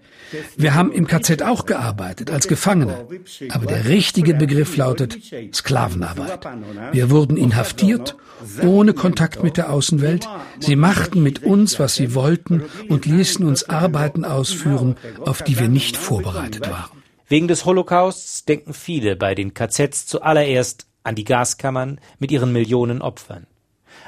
Wir 0.56 0.74
haben 0.76 0.92
im 0.92 1.08
KZ 1.08 1.42
auch 1.44 1.66
gearbeitet, 1.66 2.32
als 2.32 2.48
Gefangene. 2.48 3.08
Aber 3.50 3.66
der 3.66 3.86
richtige 3.86 4.34
Begriff 4.34 4.78
lautet 4.78 5.18
Sklavenarbeit. 5.54 6.48
Wir 6.92 7.10
wurden 7.10 7.38
inhaftiert, 7.38 8.16
ohne 8.62 8.94
Kontakt 8.94 9.44
mit 9.44 9.58
der 9.58 9.72
Außenwelt. 9.72 10.28
Sie 10.60 10.76
machten 10.76 11.24
mit 11.24 11.44
uns, 11.44 11.80
was 11.80 11.96
sie 11.96 12.16
wollten 12.16 12.64
und 12.90 13.06
ließen 13.06 13.46
uns 13.46 13.70
Arbeiten 13.70 14.26
ausführen, 14.26 14.96
auf 15.20 15.42
die 15.42 15.60
wir 15.60 15.68
nicht 15.68 15.98
vorbereitet 15.98 16.70
waren. 16.70 17.04
Wegen 17.28 17.48
des 17.48 17.66
Holocausts 17.66 18.46
denken 18.46 18.74
viele 18.74 19.16
bei 19.16 19.34
den 19.34 19.54
KZs 19.54 20.06
zuallererst 20.06 20.88
an 21.04 21.16
die 21.16 21.24
Gaskammern 21.24 22.00
mit 22.20 22.32
ihren 22.32 22.52
Millionen 22.52 23.02
Opfern 23.02 23.48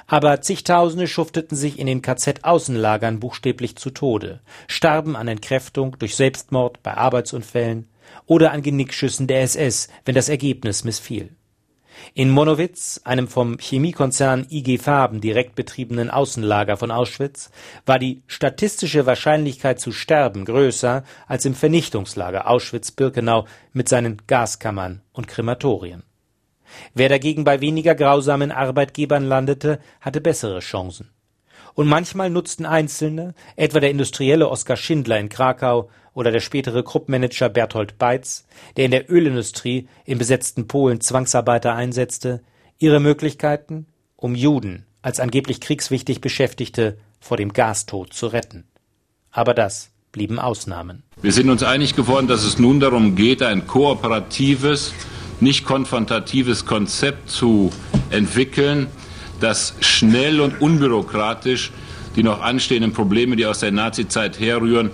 aber 0.08 0.42
zigtausende 0.42 1.08
schufteten 1.08 1.58
sich 1.58 1.80
in 1.80 1.88
den 1.88 2.02
KZ-Außenlagern 2.02 3.20
buchstäblich 3.20 3.76
zu 3.76 3.90
Tode, 3.90 4.42
starben 4.68 5.16
an 5.16 5.28
Entkräftung, 5.28 5.98
durch 6.00 6.16
Selbstmord, 6.16 6.84
bei 6.84 6.96
Arbeitsunfällen 6.96 7.88
oder 8.26 8.52
an 8.52 8.62
Genickschüssen 8.62 9.28
der 9.28 9.42
SS, 9.42 9.90
wenn 10.06 10.16
das 10.16 10.30
Ergebnis 10.30 10.84
missfiel. 10.84 11.32
In 12.14 12.30
Monowitz, 12.30 13.02
einem 13.04 13.28
vom 13.28 13.58
Chemiekonzern 13.58 14.48
IG 14.50 14.78
Farben 14.78 15.22
direkt 15.22 15.56
betriebenen 15.56 16.10
Außenlager 16.10 16.78
von 16.78 16.92
Auschwitz, 16.92 17.52
war 17.86 18.00
die 18.00 18.22
statistische 18.28 19.06
Wahrscheinlichkeit 19.06 19.80
zu 19.80 19.92
sterben 19.92 20.46
größer 20.46 21.04
als 21.28 21.46
im 21.46 21.56
Vernichtungslager 21.56 22.50
Auschwitz-Birkenau 22.50 23.46
mit 23.74 23.90
seinen 23.90 24.22
Gaskammern 24.28 25.02
und 25.14 25.28
Krematorien. 25.28 26.04
Wer 26.94 27.10
dagegen 27.10 27.44
bei 27.44 27.62
weniger 27.62 27.96
grausamen 27.96 28.51
Arbeitgebern 28.51 29.24
landete, 29.24 29.79
hatte 30.01 30.22
bessere 30.22 30.60
Chancen. 30.60 31.10
Und 31.74 31.88
manchmal 31.88 32.29
nutzten 32.29 32.65
Einzelne, 32.65 33.34
etwa 33.55 33.79
der 33.79 33.91
Industrielle 33.91 34.50
Oskar 34.50 34.77
Schindler 34.77 35.20
in 35.20 35.29
Krakau 35.29 35.89
oder 36.13 36.32
der 36.32 36.39
spätere 36.39 36.84
Kruppmanager 36.84 37.50
Berthold 37.50 37.98
Beitz, 37.98 38.46
der 38.77 38.86
in 38.86 38.91
der 38.91 39.12
Ölindustrie 39.12 39.88
im 40.05 40.17
besetzten 40.17 40.67
Polen 40.67 41.01
Zwangsarbeiter 41.01 41.75
einsetzte, 41.75 42.41
ihre 42.77 43.00
Möglichkeiten, 43.00 43.88
um 44.15 44.36
Juden 44.36 44.86
als 45.01 45.20
angeblich 45.20 45.62
kriegswichtig 45.62 46.20
Beschäftigte 46.20 46.98
vor 47.20 47.38
dem 47.38 47.53
Gastod 47.53 48.13
zu 48.13 48.27
retten. 48.27 48.63
Aber 49.32 49.53
das 49.53 49.91
blieben 50.12 50.39
Ausnahmen. 50.39 51.03
Wir 51.22 51.32
sind 51.32 51.50
uns 51.50 51.62
einig 51.62 51.96
geworden, 51.96 52.27
dass 52.27 52.44
es 52.44 52.58
nun 52.58 52.79
darum 52.79 53.15
geht, 53.15 53.44
ein 53.44 53.67
kooperatives, 53.67 54.94
nicht 55.39 55.65
konfrontatives 55.65 56.65
Konzept 56.65 57.30
zu 57.30 57.72
entwickeln, 58.10 58.88
das 59.39 59.75
schnell 59.82 60.39
und 60.39 60.62
unbürokratisch 60.62 61.72
die 62.15 62.24
noch 62.24 62.42
anstehenden 62.42 62.94
Probleme, 62.94 63.36
die 63.36 63.46
aus 63.46 63.60
der 63.60 63.72
Nazizeit 63.72 64.39
herrühren, 64.39 64.92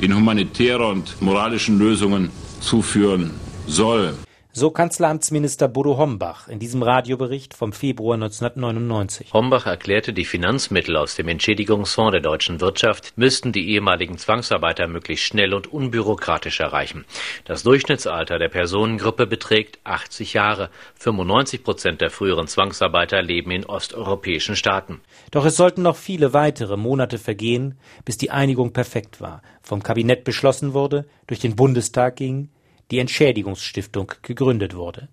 in 0.00 0.14
humanitäre 0.14 0.86
und 0.86 1.20
moralischen 1.22 1.78
Lösungen 1.78 2.30
zuführen 2.60 3.30
soll. 3.66 4.14
So 4.56 4.70
Kanzleramtsminister 4.70 5.66
Bodo 5.66 5.98
Hombach 5.98 6.46
in 6.46 6.60
diesem 6.60 6.84
Radiobericht 6.84 7.54
vom 7.54 7.72
Februar 7.72 8.14
1999. 8.14 9.32
Hombach 9.32 9.66
erklärte, 9.66 10.12
die 10.12 10.24
Finanzmittel 10.24 10.96
aus 10.96 11.16
dem 11.16 11.26
Entschädigungsfonds 11.26 12.12
der 12.12 12.20
deutschen 12.20 12.60
Wirtschaft 12.60 13.14
müssten 13.16 13.50
die 13.50 13.68
ehemaligen 13.70 14.16
Zwangsarbeiter 14.16 14.86
möglichst 14.86 15.24
schnell 15.24 15.54
und 15.54 15.72
unbürokratisch 15.72 16.60
erreichen. 16.60 17.04
Das 17.44 17.64
Durchschnittsalter 17.64 18.38
der 18.38 18.48
Personengruppe 18.48 19.26
beträgt 19.26 19.80
80 19.82 20.34
Jahre. 20.34 20.70
95 21.00 21.64
Prozent 21.64 22.00
der 22.00 22.10
früheren 22.10 22.46
Zwangsarbeiter 22.46 23.22
leben 23.22 23.50
in 23.50 23.66
osteuropäischen 23.66 24.54
Staaten. 24.54 25.00
Doch 25.32 25.44
es 25.44 25.56
sollten 25.56 25.82
noch 25.82 25.96
viele 25.96 26.32
weitere 26.32 26.76
Monate 26.76 27.18
vergehen, 27.18 27.76
bis 28.04 28.18
die 28.18 28.30
Einigung 28.30 28.72
perfekt 28.72 29.20
war, 29.20 29.42
vom 29.62 29.82
Kabinett 29.82 30.22
beschlossen 30.22 30.74
wurde, 30.74 31.06
durch 31.26 31.40
den 31.40 31.56
Bundestag 31.56 32.14
ging, 32.14 32.50
die 32.90 32.98
Entschädigungsstiftung 32.98 34.12
gegründet 34.22 34.74
wurde. 34.74 35.08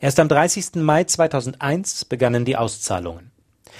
Erst 0.00 0.20
am 0.20 0.28
30. 0.28 0.76
Mai 0.76 1.04
2001 1.04 2.04
begannen 2.04 2.44
die 2.44 2.56
Auszahlungen. 2.56 3.30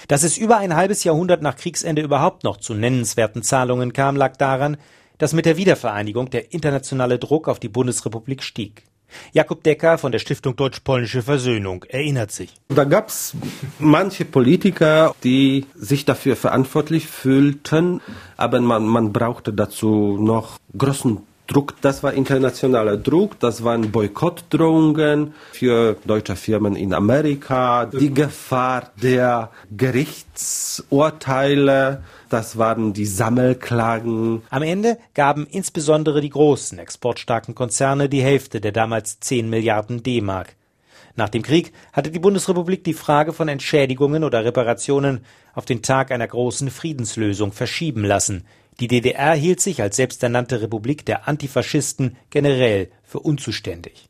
Dass 0.07 0.23
es 0.23 0.37
über 0.37 0.57
ein 0.57 0.75
halbes 0.75 1.03
Jahrhundert 1.03 1.41
nach 1.41 1.57
Kriegsende 1.57 2.01
überhaupt 2.01 2.43
noch 2.43 2.57
zu 2.57 2.73
nennenswerten 2.73 3.43
Zahlungen 3.43 3.93
kam, 3.93 4.15
lag 4.15 4.37
daran, 4.37 4.77
dass 5.17 5.33
mit 5.33 5.45
der 5.45 5.57
Wiedervereinigung 5.57 6.29
der 6.29 6.53
internationale 6.53 7.19
Druck 7.19 7.47
auf 7.47 7.59
die 7.59 7.69
Bundesrepublik 7.69 8.41
stieg. 8.41 8.83
Jakob 9.33 9.63
Decker 9.63 9.97
von 9.97 10.11
der 10.11 10.19
Stiftung 10.19 10.55
Deutsch-Polnische 10.55 11.23
Versöhnung 11.23 11.83
erinnert 11.89 12.31
sich. 12.31 12.53
Da 12.69 12.83
gab 12.83 13.09
es 13.09 13.33
manche 13.79 14.23
Politiker, 14.23 15.15
die 15.23 15.65
sich 15.75 16.05
dafür 16.05 16.35
verantwortlich 16.35 17.07
fühlten, 17.07 18.01
aber 18.37 18.61
man, 18.61 18.85
man 18.85 19.11
brauchte 19.11 19.51
dazu 19.51 20.17
noch 20.19 20.59
großen 20.77 21.17
Druck, 21.49 21.75
das 21.81 22.03
war 22.03 22.13
internationaler 22.13 22.95
Druck, 22.95 23.39
das 23.39 23.63
waren 23.63 23.91
Boykottdrohungen 23.91 25.33
für 25.51 25.97
deutsche 26.05 26.35
Firmen 26.35 26.75
in 26.75 26.93
Amerika, 26.93 27.87
die 27.87 28.13
Gefahr 28.13 28.91
der 29.01 29.49
Gerichtsurteile, 29.75 32.03
das 32.29 32.59
waren 32.59 32.93
die 32.93 33.07
Sammelklagen. 33.07 34.43
Am 34.51 34.61
Ende 34.61 34.99
gaben 35.15 35.47
insbesondere 35.49 36.21
die 36.21 36.29
großen 36.29 36.77
exportstarken 36.77 37.55
Konzerne 37.55 38.09
die 38.09 38.21
Hälfte 38.21 38.61
der 38.61 38.71
damals 38.71 39.19
10 39.19 39.49
Milliarden 39.49 40.03
D-Mark. 40.03 40.55
Nach 41.15 41.29
dem 41.29 41.41
Krieg 41.41 41.73
hatte 41.93 42.11
die 42.11 42.19
Bundesrepublik 42.19 42.83
die 42.83 42.93
Frage 42.93 43.33
von 43.33 43.47
Entschädigungen 43.47 44.23
oder 44.23 44.45
Reparationen 44.45 45.21
auf 45.55 45.65
den 45.65 45.81
Tag 45.81 46.11
einer 46.11 46.27
großen 46.27 46.69
Friedenslösung 46.69 47.53
verschieben 47.53 48.05
lassen, 48.05 48.45
die 48.79 48.87
DDR 48.87 49.33
hielt 49.33 49.59
sich 49.61 49.81
als 49.81 49.95
selbsternannte 49.95 50.61
Republik 50.61 51.05
der 51.05 51.27
Antifaschisten 51.27 52.17
generell 52.29 52.89
für 53.03 53.19
unzuständig. 53.19 54.09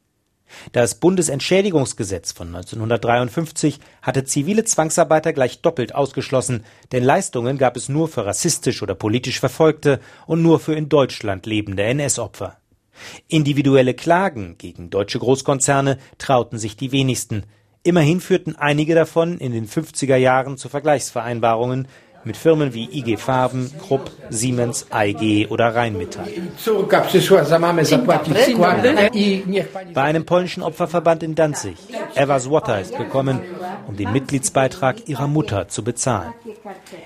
Das 0.71 0.95
Bundesentschädigungsgesetz 0.95 2.31
von 2.31 2.47
1953 2.47 3.79
hatte 4.01 4.23
zivile 4.23 4.63
Zwangsarbeiter 4.63 5.33
gleich 5.33 5.61
doppelt 5.61 5.93
ausgeschlossen, 5.93 6.65
denn 6.91 7.03
Leistungen 7.03 7.57
gab 7.57 7.77
es 7.77 7.89
nur 7.89 8.07
für 8.07 8.25
rassistisch 8.25 8.81
oder 8.81 8.95
politisch 8.95 9.39
Verfolgte 9.39 9.99
und 10.25 10.41
nur 10.41 10.59
für 10.59 10.73
in 10.73 10.89
Deutschland 10.89 11.45
lebende 11.45 11.83
NS-Opfer. 11.83 12.57
Individuelle 13.27 13.93
Klagen 13.93 14.57
gegen 14.57 14.89
deutsche 14.89 15.19
Großkonzerne 15.19 15.97
trauten 16.17 16.57
sich 16.57 16.75
die 16.75 16.91
wenigsten. 16.91 17.43
Immerhin 17.83 18.19
führten 18.19 18.55
einige 18.57 18.93
davon 18.93 19.38
in 19.38 19.53
den 19.53 19.67
50er 19.67 20.17
Jahren 20.17 20.57
zu 20.57 20.67
Vergleichsvereinbarungen, 20.67 21.88
mit 22.29 22.38
Firmen 22.38 22.75
wie 22.75 22.88
IG 22.91 23.17
Farben, 23.17 23.71
Krupp, 23.79 24.12
Siemens, 24.29 24.86
AEG 24.91 25.50
oder 25.50 25.74
Rheinmetall. 25.74 26.27
Bei 29.95 30.03
einem 30.03 30.25
polnischen 30.27 30.62
Opferverband 30.62 31.24
in 31.24 31.33
Danzig, 31.33 31.75
Eva 32.13 32.39
Złota 32.39 32.77
ist 32.77 32.95
gekommen, 32.95 33.41
um 33.88 33.98
den 33.98 34.12
Mitgliedsbeitrag 34.12 35.09
ihrer 35.09 35.27
Mutter 35.27 35.69
zu 35.69 35.83
bezahlen. 35.83 36.31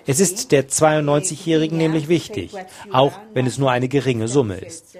Es 0.06 0.20
ist 0.20 0.51
der 0.51 0.68
92-Jährigen 0.68 1.77
nämlich 1.77 2.10
wichtig, 2.10 2.51
auch 2.92 3.13
wenn 3.34 3.46
es 3.46 3.58
nur 3.58 3.72
eine 3.72 3.88
geringe 3.88 4.27
Summe 4.27 4.58
ist. 4.58 4.98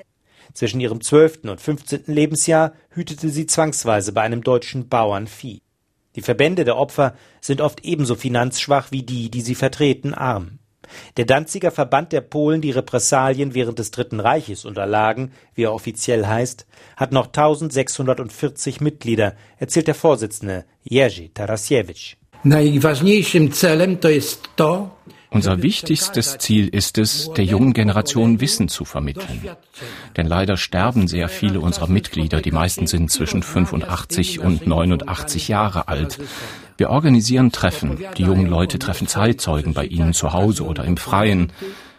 Zwischen 0.54 0.80
ihrem 0.80 1.02
12. 1.02 1.40
und 1.50 1.60
15. 1.60 2.04
Lebensjahr 2.06 2.72
hütete 2.92 3.28
sie 3.28 3.46
zwangsweise 3.46 4.14
bei 4.14 4.22
einem 4.22 4.42
deutschen 4.42 4.88
Bauern 4.88 5.28
Vieh. 5.28 5.60
Die 6.16 6.22
Verbände 6.22 6.64
der 6.64 6.78
Opfer 6.78 7.16
sind 7.42 7.62
oft 7.62 7.84
ebenso 7.84 8.16
finanzschwach 8.16 8.92
wie 8.92 9.04
die, 9.04 9.30
die 9.30 9.42
sie 9.42 9.56
vertreten, 9.56 10.14
arm. 10.14 10.60
Der 11.18 11.26
Danziger 11.26 11.72
Verband 11.72 12.12
der 12.12 12.22
Polen, 12.22 12.62
die 12.62 12.72
Repressalien 12.72 13.54
während 13.54 13.80
des 13.80 13.92
Dritten 13.92 14.20
Reiches 14.20 14.66
unterlagen, 14.66 15.32
wie 15.56 15.64
er 15.64 15.74
offiziell 15.74 16.26
heißt, 16.26 16.66
hat 16.98 17.12
noch 17.12 17.28
1640 17.28 18.82
Mitglieder, 18.82 19.36
erzählt 19.58 19.88
der 19.88 19.96
Vorsitzende 19.96 20.66
Jerzy 20.84 21.32
Tarasiewicz. 21.34 22.16
Unser 25.34 25.62
wichtigstes 25.62 26.38
Ziel 26.38 26.68
ist 26.68 26.98
es, 26.98 27.32
der 27.34 27.44
jungen 27.44 27.74
Generation 27.74 28.40
Wissen 28.40 28.68
zu 28.68 28.86
vermitteln. 28.86 29.50
Denn 30.16 30.28
leider 30.28 30.58
sterben 30.58 31.08
sehr 31.08 31.28
viele 31.28 31.60
unserer 31.60 31.88
Mitglieder, 31.88 32.42
die 32.42 32.52
meisten 32.52 32.88
sind 32.88 33.12
zwischen 33.12 33.44
85 33.44 34.40
und 34.40 34.68
89 34.68 35.48
Jahre 35.48 35.88
alt. 35.88 36.20
Wir 36.78 36.90
organisieren 36.90 37.52
Treffen. 37.52 37.98
Die 38.18 38.24
jungen 38.24 38.48
Leute 38.48 38.80
treffen 38.80 39.08
Zeitzeugen 39.08 39.74
bei 39.74 39.86
ihnen 39.86 40.14
zu 40.14 40.34
Hause 40.34 40.64
oder 40.64 40.86
im 40.86 40.98
Freien. 40.98 41.52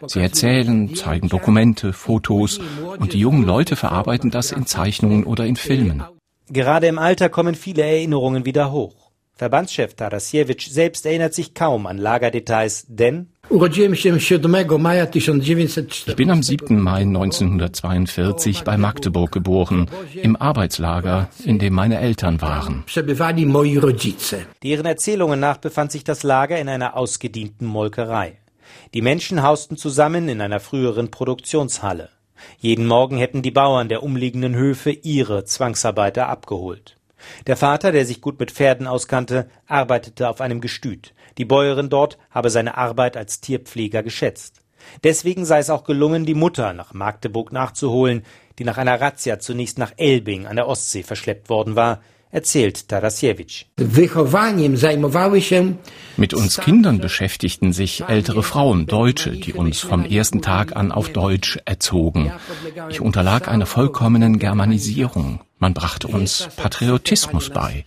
Sie 0.06 0.20
erzählen, 0.20 0.94
zeigen 0.94 1.28
Dokumente, 1.28 1.92
Fotos 1.92 2.60
und 2.98 3.12
die 3.12 3.20
jungen 3.20 3.44
Leute 3.44 3.76
verarbeiten 3.76 4.30
das 4.30 4.52
in 4.52 4.66
Zeichnungen 4.66 5.24
oder 5.24 5.46
in 5.46 5.56
Filmen. 5.56 6.02
Gerade 6.50 6.88
im 6.88 6.98
Alter 6.98 7.28
kommen 7.28 7.54
viele 7.54 7.82
Erinnerungen 7.82 8.44
wieder 8.44 8.70
hoch. 8.70 9.03
Verbandschef 9.36 9.94
Tarasiewicz 9.94 10.66
selbst 10.66 11.04
erinnert 11.06 11.34
sich 11.34 11.54
kaum 11.54 11.88
an 11.88 11.98
Lagerdetails, 11.98 12.86
denn 12.88 13.30
ich 13.50 13.58
bin 16.16 16.30
am 16.30 16.42
7. 16.42 16.80
Mai 16.80 17.00
1942 17.00 18.62
bei 18.62 18.76
Magdeburg 18.76 19.32
geboren, 19.32 19.90
im 20.14 20.36
Arbeitslager, 20.36 21.28
in 21.44 21.58
dem 21.58 21.74
meine 21.74 21.98
Eltern 21.98 22.40
waren. 22.40 22.84
Deren 24.62 24.86
Erzählungen 24.86 25.40
nach 25.40 25.56
befand 25.58 25.90
sich 25.92 26.04
das 26.04 26.22
Lager 26.22 26.58
in 26.58 26.68
einer 26.68 26.96
ausgedienten 26.96 27.66
Molkerei. 27.66 28.38
Die 28.94 29.02
Menschen 29.02 29.42
hausten 29.42 29.76
zusammen 29.76 30.28
in 30.28 30.40
einer 30.40 30.60
früheren 30.60 31.10
Produktionshalle. 31.10 32.08
Jeden 32.58 32.86
Morgen 32.86 33.16
hätten 33.16 33.42
die 33.42 33.50
Bauern 33.50 33.88
der 33.88 34.04
umliegenden 34.04 34.54
Höfe 34.54 34.90
ihre 34.90 35.44
Zwangsarbeiter 35.44 36.28
abgeholt. 36.28 36.96
Der 37.46 37.56
Vater, 37.56 37.92
der 37.92 38.06
sich 38.06 38.20
gut 38.20 38.38
mit 38.40 38.50
Pferden 38.50 38.86
auskannte, 38.86 39.48
arbeitete 39.66 40.28
auf 40.28 40.40
einem 40.40 40.60
Gestüt. 40.60 41.14
Die 41.38 41.44
Bäuerin 41.44 41.90
dort 41.90 42.18
habe 42.30 42.50
seine 42.50 42.76
Arbeit 42.76 43.16
als 43.16 43.40
Tierpfleger 43.40 44.02
geschätzt. 44.02 44.60
Deswegen 45.02 45.44
sei 45.44 45.58
es 45.58 45.70
auch 45.70 45.84
gelungen, 45.84 46.26
die 46.26 46.34
Mutter 46.34 46.72
nach 46.72 46.92
Magdeburg 46.92 47.52
nachzuholen, 47.52 48.24
die 48.58 48.64
nach 48.64 48.78
einer 48.78 49.00
Razzia 49.00 49.38
zunächst 49.38 49.78
nach 49.78 49.92
Elbing 49.96 50.46
an 50.46 50.56
der 50.56 50.68
Ostsee 50.68 51.02
verschleppt 51.02 51.48
worden 51.48 51.76
war 51.76 52.00
erzählt 52.34 52.88
Tarasiewicz. 52.88 53.66
Mit 56.16 56.34
uns 56.34 56.58
Kindern 56.58 56.98
beschäftigten 56.98 57.72
sich 57.72 58.04
ältere 58.08 58.42
Frauen, 58.42 58.86
Deutsche, 58.86 59.30
die 59.30 59.52
uns 59.52 59.80
vom 59.80 60.04
ersten 60.04 60.42
Tag 60.42 60.74
an 60.74 60.90
auf 60.90 61.10
Deutsch 61.10 61.60
erzogen. 61.64 62.32
Ich 62.90 63.00
unterlag 63.00 63.46
einer 63.46 63.66
vollkommenen 63.66 64.40
Germanisierung. 64.40 65.40
Man 65.58 65.74
brachte 65.74 66.08
uns 66.08 66.48
Patriotismus 66.56 67.50
bei. 67.50 67.84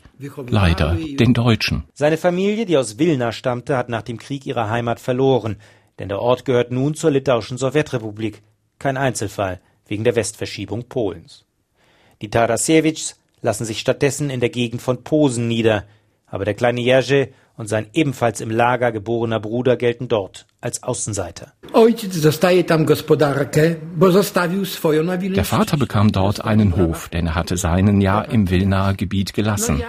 Leider 0.47 0.95
den 0.95 1.33
Deutschen. 1.33 1.83
Seine 1.93 2.17
Familie, 2.17 2.65
die 2.65 2.77
aus 2.77 2.97
Wilna 2.97 3.33
stammte, 3.33 3.75
hat 3.75 3.89
nach 3.89 4.01
dem 4.01 4.17
Krieg 4.17 4.45
ihre 4.45 4.69
Heimat 4.69 5.01
verloren, 5.01 5.57
denn 5.99 6.07
der 6.07 6.21
Ort 6.21 6.45
gehört 6.45 6.71
nun 6.71 6.95
zur 6.95 7.11
litauischen 7.11 7.57
Sowjetrepublik. 7.57 8.41
Kein 8.79 8.95
Einzelfall 8.95 9.59
wegen 9.87 10.05
der 10.05 10.15
Westverschiebung 10.15 10.85
Polens. 10.87 11.43
Die 12.21 12.29
Tarasiewicz 12.29 13.17
lassen 13.41 13.65
sich 13.65 13.79
stattdessen 13.79 14.29
in 14.29 14.39
der 14.39 14.49
Gegend 14.49 14.81
von 14.81 15.03
Posen 15.03 15.47
nieder, 15.47 15.85
aber 16.25 16.45
der 16.45 16.53
kleine 16.53 16.81
Jerzy 16.81 17.29
und 17.57 17.67
sein 17.67 17.87
ebenfalls 17.93 18.39
im 18.39 18.51
Lager 18.51 18.91
geborener 18.91 19.39
Bruder 19.39 19.75
gelten 19.77 20.07
dort 20.07 20.45
als 20.61 20.83
Außenseiter. 20.83 21.53
Der 25.33 25.45
Vater 25.45 25.77
bekam 25.77 26.11
dort 26.11 26.45
einen 26.45 26.75
Hof, 26.75 27.09
denn 27.09 27.27
er 27.27 27.35
hatte 27.35 27.57
seinen 27.57 27.99
ja 27.99 28.21
im 28.21 28.49
Wilnaer 28.49 28.93
Gebiet 28.93 29.33
gelassen. 29.33 29.81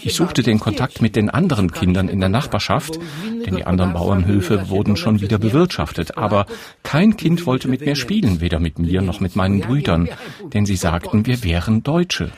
Ich 0.00 0.14
suchte 0.14 0.42
den 0.42 0.58
Kontakt 0.58 1.02
mit 1.02 1.14
den 1.14 1.28
anderen 1.28 1.70
Kindern 1.70 2.08
in 2.08 2.20
der 2.20 2.28
Nachbarschaft, 2.30 2.98
denn 3.46 3.56
die 3.56 3.64
anderen 3.64 3.92
Bauernhöfe 3.92 4.70
wurden 4.70 4.96
schon 4.96 5.20
wieder 5.20 5.38
bewirtschaftet, 5.38 6.16
aber 6.16 6.46
kein 6.82 7.16
Kind 7.16 7.46
wollte 7.46 7.68
mit 7.68 7.82
mir 7.82 7.96
spielen, 7.96 8.40
weder 8.40 8.58
mit 8.58 8.78
mir 8.78 9.02
noch 9.02 9.20
mit 9.20 9.36
meinen 9.36 9.60
Brüdern, 9.60 10.08
denn 10.54 10.64
sie 10.64 10.76
sagten, 10.76 11.26
wir 11.26 11.44
wären 11.44 11.82
Deutsche. 11.82 12.32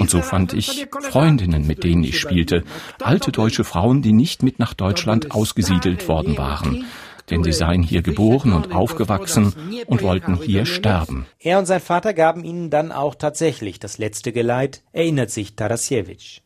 Und 0.00 0.10
so 0.10 0.22
fand 0.22 0.52
ich 0.52 0.86
Freundinnen, 1.00 1.66
mit 1.66 1.84
denen 1.84 2.04
ich 2.04 2.18
spielte, 2.18 2.64
alte 3.00 3.32
deutsche 3.32 3.64
Frauen, 3.64 4.02
die 4.02 4.12
nicht 4.12 4.42
mit 4.42 4.58
nach 4.58 4.74
Deutschland 4.74 5.32
ausgesiedelt 5.32 6.08
worden 6.08 6.36
waren. 6.36 6.84
Denn 7.30 7.44
sie 7.44 7.52
seien 7.52 7.82
hier 7.82 8.02
geboren 8.02 8.52
und 8.52 8.72
aufgewachsen 8.72 9.54
und 9.86 10.02
wollten 10.02 10.36
hier 10.36 10.66
sterben. 10.66 11.26
Er 11.38 11.58
und 11.58 11.66
sein 11.66 11.80
Vater 11.80 12.14
gaben 12.14 12.44
ihnen 12.44 12.68
dann 12.70 12.90
auch 12.90 13.14
tatsächlich 13.14 13.78
das 13.78 13.98
letzte 13.98 14.32
Geleit, 14.32 14.82
erinnert 14.92 15.30
sich 15.30 15.54
Tarasiewicz. 15.54 16.40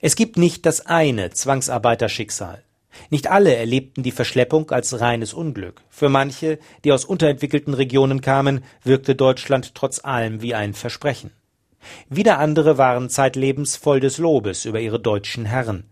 Es 0.00 0.16
gibt 0.16 0.36
nicht 0.36 0.66
das 0.66 0.84
eine 0.86 1.30
Zwangsarbeiterschicksal. 1.30 2.62
Nicht 3.08 3.30
alle 3.30 3.54
erlebten 3.54 4.02
die 4.02 4.10
Verschleppung 4.10 4.70
als 4.70 5.00
reines 5.00 5.32
Unglück. 5.32 5.82
Für 5.88 6.08
manche, 6.08 6.58
die 6.84 6.92
aus 6.92 7.04
unterentwickelten 7.04 7.72
Regionen 7.72 8.20
kamen, 8.20 8.64
wirkte 8.82 9.14
Deutschland 9.14 9.74
trotz 9.74 10.04
allem 10.04 10.42
wie 10.42 10.54
ein 10.54 10.74
Versprechen. 10.74 11.30
Wieder 12.08 12.38
andere 12.38 12.78
waren 12.78 13.08
zeitlebens 13.08 13.76
voll 13.76 14.00
des 14.00 14.18
Lobes 14.18 14.64
über 14.64 14.80
ihre 14.80 15.00
deutschen 15.00 15.44
Herren. 15.44 15.84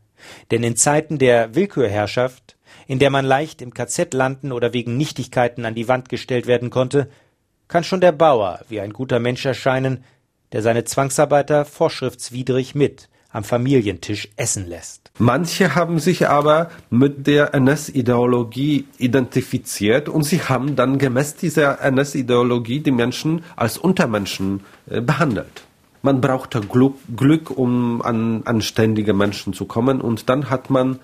Denn 0.51 0.63
in 0.63 0.77
Zeiten 0.77 1.19
der 1.19 1.55
Willkürherrschaft, 1.55 2.57
in 2.87 2.99
der 2.99 3.11
man 3.11 3.25
leicht 3.25 3.63
im 3.63 3.73
KZ 3.73 4.13
landen 4.15 4.53
oder 4.53 4.73
wegen 4.73 4.97
Nichtigkeiten 4.97 5.65
an 5.65 5.75
die 5.75 5.89
Wand 5.89 6.09
gestellt 6.09 6.47
werden 6.47 6.71
konnte, 6.71 7.09
kann 7.69 7.85
schon 7.85 8.01
der 8.01 8.13
Bauer 8.13 8.61
wie 8.69 8.81
ein 8.81 8.93
guter 8.93 9.19
Mensch 9.21 9.45
erscheinen, 9.45 10.05
der 10.53 10.63
seine 10.63 10.85
Zwangsarbeiter 10.85 11.65
vorschriftswidrig 11.65 12.75
mit 12.75 13.09
am 13.31 13.45
Familientisch 13.45 14.29
essen 14.37 14.67
lässt. 14.67 15.11
Manche 15.19 15.75
haben 15.75 15.99
sich 15.99 16.29
aber 16.29 16.71
mit 16.89 17.27
der 17.27 17.55
NS-Ideologie 17.55 18.87
identifiziert 18.97 20.09
und 20.09 20.23
sie 20.23 20.41
haben 20.41 20.77
dann 20.77 20.99
gemäß 20.99 21.37
dieser 21.37 21.81
NS-Ideologie 21.83 22.81
die 22.81 22.91
Menschen 22.91 23.45
als 23.55 23.77
Untermenschen 23.77 24.65
äh, 24.89 25.03
behandelt. 25.03 25.68
Man 26.09 26.23
brauchte 26.23 26.63
Glück, 26.63 26.95
Glück 27.15 27.51
um 27.51 28.01
an 28.01 28.43
anständige 28.47 29.13
Menschen 29.13 29.53
zu 29.53 29.67
kommen 29.67 30.01
und 30.01 30.31
dann 30.31 30.49
hat 30.49 30.71
man 30.71 31.01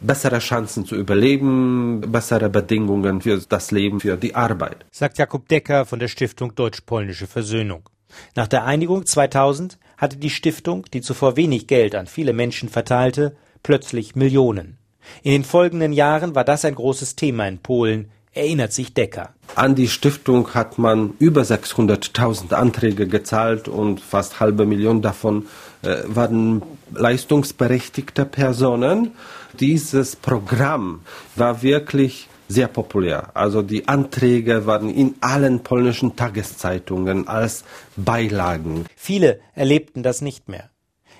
bessere 0.00 0.38
Chancen 0.38 0.86
zu 0.86 0.94
überleben, 0.94 2.00
bessere 2.12 2.48
Bedingungen 2.48 3.20
für 3.20 3.36
das 3.48 3.72
Leben, 3.72 3.98
für 3.98 4.16
die 4.16 4.36
Arbeit. 4.36 4.86
Sagt 4.92 5.18
Jakob 5.18 5.48
Decker 5.48 5.86
von 5.86 5.98
der 5.98 6.06
Stiftung 6.06 6.54
Deutsch-Polnische 6.54 7.26
Versöhnung. 7.26 7.88
Nach 8.36 8.46
der 8.46 8.62
Einigung 8.64 9.04
2000 9.04 9.76
hatte 9.96 10.18
die 10.18 10.30
Stiftung, 10.30 10.84
die 10.94 11.00
zuvor 11.00 11.36
wenig 11.36 11.66
Geld 11.66 11.96
an 11.96 12.06
viele 12.06 12.32
Menschen 12.32 12.68
verteilte, 12.68 13.34
plötzlich 13.64 14.14
Millionen. 14.14 14.78
In 15.24 15.32
den 15.32 15.42
folgenden 15.42 15.92
Jahren 15.92 16.36
war 16.36 16.44
das 16.44 16.64
ein 16.64 16.76
großes 16.76 17.16
Thema 17.16 17.48
in 17.48 17.58
Polen, 17.58 18.08
erinnert 18.34 18.72
sich 18.72 18.92
Decker. 18.94 19.34
An 19.54 19.74
die 19.74 19.88
Stiftung 19.88 20.52
hat 20.54 20.78
man 20.78 21.14
über 21.18 21.42
600.000 21.42 22.52
Anträge 22.54 23.06
gezahlt 23.06 23.68
und 23.68 24.00
fast 24.00 24.40
halbe 24.40 24.66
Million 24.66 25.00
davon 25.00 25.46
äh, 25.82 25.98
waren 26.06 26.62
leistungsberechtigte 26.92 28.24
Personen. 28.24 29.12
Dieses 29.60 30.16
Programm 30.16 31.00
war 31.36 31.62
wirklich 31.62 32.28
sehr 32.48 32.68
populär. 32.68 33.30
Also 33.34 33.62
die 33.62 33.88
Anträge 33.88 34.66
waren 34.66 34.90
in 34.90 35.14
allen 35.20 35.62
polnischen 35.62 36.16
Tageszeitungen 36.16 37.28
als 37.28 37.64
Beilagen. 37.96 38.86
Viele 38.96 39.40
erlebten 39.54 40.02
das 40.02 40.20
nicht 40.20 40.48
mehr. 40.48 40.70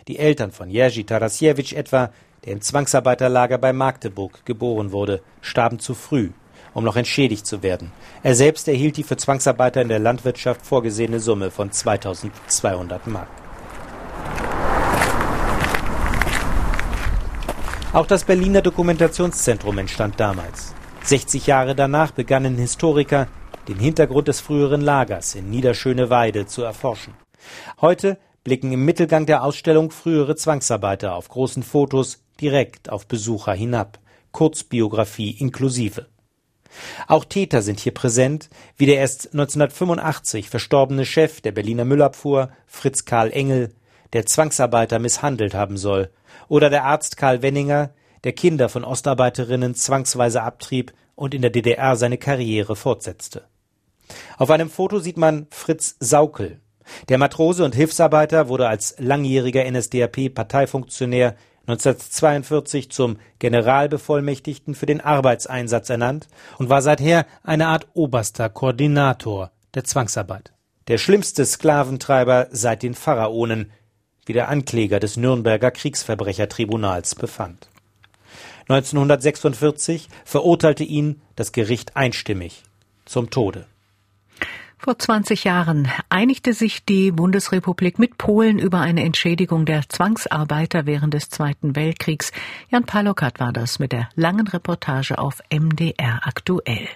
Die 0.09 0.19
Eltern 0.19 0.53
von 0.53 0.69
Jerzy 0.69 1.05
Tarasiewicz 1.05 1.73
etwa, 1.73 2.13
der 2.45 2.53
im 2.53 2.61
Zwangsarbeiterlager 2.61 3.57
bei 3.59 3.73
Magdeburg 3.73 4.45
geboren 4.45 4.93
wurde, 4.93 5.23
starben 5.41 5.79
zu 5.79 5.95
früh, 5.95 6.31
um 6.75 6.85
noch 6.85 6.97
entschädigt 6.97 7.47
zu 7.47 7.63
werden. 7.63 7.93
Er 8.23 8.35
selbst 8.35 8.69
erhielt 8.69 8.97
die 8.97 9.03
für 9.05 9.17
Zwangsarbeiter 9.17 9.81
in 9.81 9.89
der 9.89 10.01
Landwirtschaft 10.01 10.67
vorgesehene 10.67 11.21
Summe 11.21 11.51
von 11.51 11.73
2200 11.73 13.07
Mark. 13.07 13.29
Auch 17.93 18.07
das 18.07 18.25
Berliner 18.25 18.61
Dokumentationszentrum 18.61 19.79
entstand 19.79 20.19
damals. 20.19 20.75
60 21.05 21.47
Jahre 21.47 21.77
danach 21.77 22.11
begannen 22.11 22.57
Historiker, 22.57 23.29
den 23.69 23.79
Hintergrund 23.79 24.27
des 24.27 24.41
früheren 24.41 24.81
Lagers 24.81 25.37
in 25.37 25.49
Niederschöneweide 25.49 26.47
zu 26.47 26.63
erforschen. 26.63 27.15
Heute 27.81 28.19
blicken 28.43 28.73
im 28.73 28.85
Mittelgang 28.85 29.27
der 29.27 29.45
Ausstellung 29.45 29.91
frühere 29.91 30.35
Zwangsarbeiter 30.35 31.15
auf 31.15 31.29
großen 31.29 31.63
Fotos 31.63 32.23
direkt 32.41 32.91
auf 32.91 33.07
Besucher 33.07 33.53
hinab, 33.53 34.01
Kurzbiografie 34.33 35.31
inklusive. 35.31 36.07
Auch 37.07 37.25
Täter 37.25 37.63
sind 37.63 37.81
hier 37.81 37.95
präsent, 37.95 38.51
wie 38.77 38.87
der 38.87 38.97
erst 38.97 39.33
1985 39.33 40.51
verstorbene 40.51 41.05
Chef 41.05 41.41
der 41.41 41.53
Berliner 41.53 41.85
Müllabfuhr, 41.85 42.51
Fritz 42.67 43.05
Karl 43.05 43.31
Engel, 43.31 43.75
der 44.13 44.27
Zwangsarbeiter 44.27 44.99
misshandelt 44.99 45.55
haben 45.55 45.77
soll, 45.77 46.11
oder 46.49 46.71
der 46.71 46.85
Arzt 46.85 47.17
Karl 47.17 47.43
Wenninger, 47.43 47.91
der 48.25 48.33
Kinder 48.33 48.69
von 48.69 48.85
Ostarbeiterinnen 48.85 49.75
zwangsweise 49.75 50.43
abtrieb 50.43 50.93
und 51.15 51.35
in 51.35 51.43
der 51.43 51.51
DDR 51.51 51.97
seine 51.97 52.19
Karriere 52.19 52.77
fortsetzte. 52.77 53.45
Auf 54.39 54.51
einem 54.51 54.71
Foto 54.71 54.99
sieht 54.99 55.17
man 55.17 55.47
Fritz 55.51 55.97
Saukel. 56.01 56.61
Der 57.09 57.19
Matrose 57.19 57.65
und 57.65 57.75
Hilfsarbeiter 57.75 58.49
wurde 58.49 58.69
als 58.69 58.95
langjähriger 58.99 59.65
NSDAP-Parteifunktionär 59.71 61.35
1942 61.67 62.91
zum 62.91 63.19
Generalbevollmächtigten 63.39 64.75
für 64.75 64.87
den 64.87 65.01
Arbeitseinsatz 65.01 65.89
ernannt 65.89 66.29
und 66.59 66.69
war 66.69 66.83
seither 66.83 67.27
eine 67.43 67.69
Art 67.69 67.89
oberster 67.95 68.51
Koordinator 68.51 69.51
der 69.75 69.85
Zwangsarbeit. 69.85 70.53
Der 70.89 70.99
schlimmste 70.99 71.47
Sklaventreiber 71.47 72.49
seit 72.51 72.83
den 72.83 72.95
Pharaonen, 72.95 73.73
wie 74.27 74.35
der 74.35 74.49
Ankläger 74.49 75.01
des 75.01 75.17
Nürnberger 75.17 75.71
Kriegsverbrechertribunals 75.71 77.15
befand. 77.15 77.71
1946 78.69 80.09
verurteilte 80.25 80.85
ihn 80.85 81.23
das 81.37 81.53
Gericht 81.53 81.97
einstimmig 81.97 82.63
zum 83.05 83.31
Tode. 83.31 83.67
Vor 84.85 84.99
20 84.99 85.45
Jahren 85.45 85.89
einigte 86.11 86.53
sich 86.53 86.85
die 86.85 87.11
Bundesrepublik 87.11 87.99
mit 87.99 88.19
Polen 88.19 88.59
über 88.59 88.81
eine 88.81 89.03
Entschädigung 89.03 89.65
der 89.65 89.89
Zwangsarbeiter 89.89 90.85
während 90.85 91.15
des 91.15 91.31
Zweiten 91.31 91.75
Weltkriegs. 91.75 92.33
Jan 92.69 92.85
Palokat 92.85 93.41
war 93.41 93.51
das 93.51 93.79
mit 93.79 93.93
der 93.93 94.11
langen 94.15 94.47
Reportage 94.47 95.17
auf 95.17 95.41
MDR 95.51 96.21
aktuell. 96.25 96.87